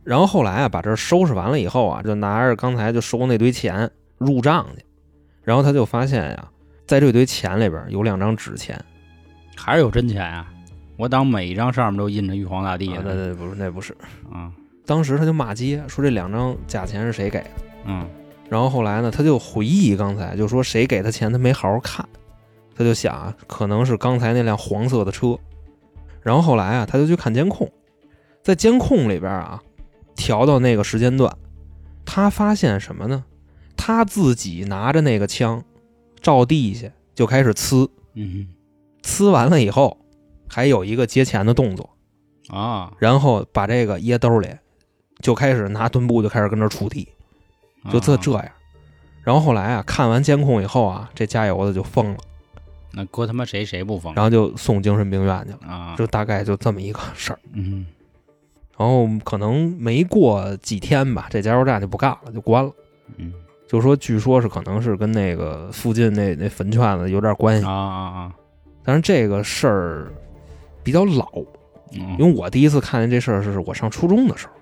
[0.04, 4.86] 然后后来啊，把这儿收拾完了以后啊，就拿着刚才就收那堆钱入账去。
[5.44, 6.48] 然后他就发现呀、
[6.86, 8.80] 在这堆钱里边有两张纸钱，
[9.56, 10.48] 还是有真钱啊！
[10.98, 13.02] 我当每一张上面都印着玉皇大帝呢。
[13.04, 13.96] 那不是那不是。
[14.32, 14.52] 啊
[14.86, 17.50] 当时他就骂街，说这两张假钱是谁给的。
[17.86, 18.08] 嗯
[18.48, 22.08] 然后后来呢，他就回忆刚才就说谁给他钱，他没好好看，
[22.76, 25.38] 他就想啊，可能是刚才那辆黄色的车。
[26.22, 27.72] 然后后来啊，他就去看监控，
[28.44, 29.62] 在监控里边啊，
[30.16, 31.36] 调到那个时间段，
[32.06, 33.24] 他发现什么呢？
[33.78, 35.64] 他自己拿着那个枪，
[36.22, 38.48] 照地下就开始呲，嗯
[39.04, 39.98] 呲完了以后，
[40.48, 41.90] 还有一个接钱的动作，
[42.50, 44.50] 啊，然后把这个掖兜里，
[45.20, 47.08] 就开始拿墩布就开始跟这儿锄地。
[47.92, 48.52] 就这啊这样。
[49.22, 52.18] 然后后来啊，看完监控以后啊，这加油的就疯了，
[52.96, 55.74] 那搁他妈谁谁不疯然后就送精神病院去了。
[55.74, 55.96] 啊？
[55.98, 57.40] 就大概就这么一个事儿。
[57.54, 57.86] 嗯
[58.78, 62.72] 然后可能没过几天吧，这加油站就不干了，就关了。
[63.18, 63.34] 嗯
[63.68, 68.36] 就说据说是可能是跟那个附近那那坟圈子有点关系啊，啊啊，
[68.84, 70.12] 但是这个事儿
[70.84, 71.28] 比较老，
[71.94, 74.54] 嗯因为我第一次看见这事儿是我上初中的时候。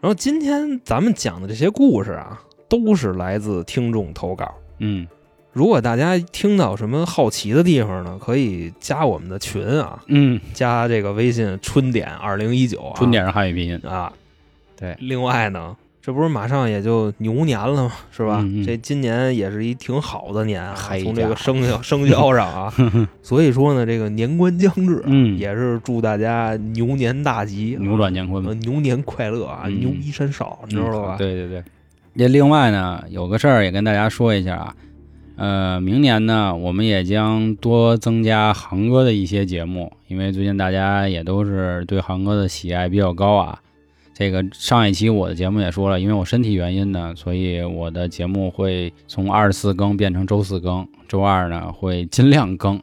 [0.00, 4.52] 然后今天咱们讲的这些故事啊，都是来自听众投稿。
[4.78, 5.06] 嗯
[5.52, 14.12] 如果大家听到什么好奇的地方呢，可以加我们的群啊，嗯，加这个微信“春点二零一九”啊，春点是汉语拼音，啊。
[14.78, 17.92] 对另外呢，这不是马上也就牛年了嘛？
[18.10, 18.38] 是吧？
[18.42, 22.72] 嗯嗯这今年也是一挺好的年啊，嘿从这个生肖 生肖上啊，
[23.20, 31.16] 所以说呢，这个年关将至啊，嗯也是祝大家牛年大吉，扭转乾坤牛年快乐啊，嗯牛逼山少，你知道吧？
[31.16, 31.62] 嗯对对对。
[32.16, 34.74] 这另外呢，有个事儿也跟大家说一下啊，
[35.40, 43.58] 呃，明年呢，我们也将多增加航哥的一些节目，因为最近大家也都是对航哥的喜爱比较高啊。
[44.12, 52.78] 这个上一期我的节目也说了，因为我身体原因呢，所以我的节目会从二十四更变成周四更，周二呢会尽量更，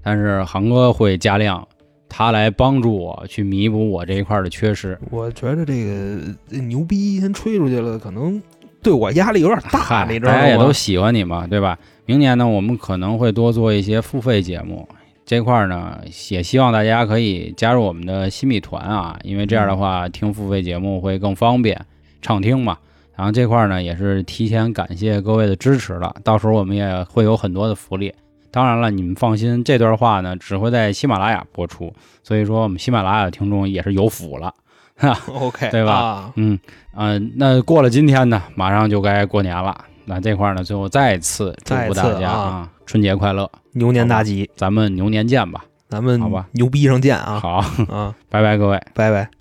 [0.00, 1.66] 但是航哥会加量，
[2.08, 4.96] 他来帮助我去弥补我这一块的缺失。
[5.10, 8.40] 我觉得这个牛逼先吹出去了，可能
[8.82, 10.38] 对我压力有点大，嗨你知道吗？
[10.38, 11.78] 大家也都喜欢你嘛，对吧？
[12.06, 14.88] 明年呢，我们可能会多做一些付费节目，
[15.26, 15.98] 这块儿呢，
[16.30, 21.84] 也希望大家可以加入我们的新米团啊，因为这样的话，听付费节目会更方便，
[22.22, 22.78] 畅听嘛。
[23.14, 26.14] 然后这块儿呢，也是提前感谢各位的支持了。
[26.22, 28.14] 到时候我们也会有很多的福利。
[28.50, 34.54] 当然了，你们放心，这段话呢只会在喜马拉雅播出，所以说我们喜马拉雅的听众也是有福了，
[35.14, 35.18] 哈。
[35.32, 36.58] OK，对吧啊嗯
[36.94, 39.84] 呃，那过了今天呢，马上就该过年了。
[40.04, 45.64] 那这块儿呢，最后再次祝福大家啊春节快乐，牛年大吉，咱们牛年见吧。
[45.88, 48.14] 咱们好吧牛逼上见啊好，啊！
[48.28, 48.78] 拜拜各位。
[48.94, 49.37] 拜拜。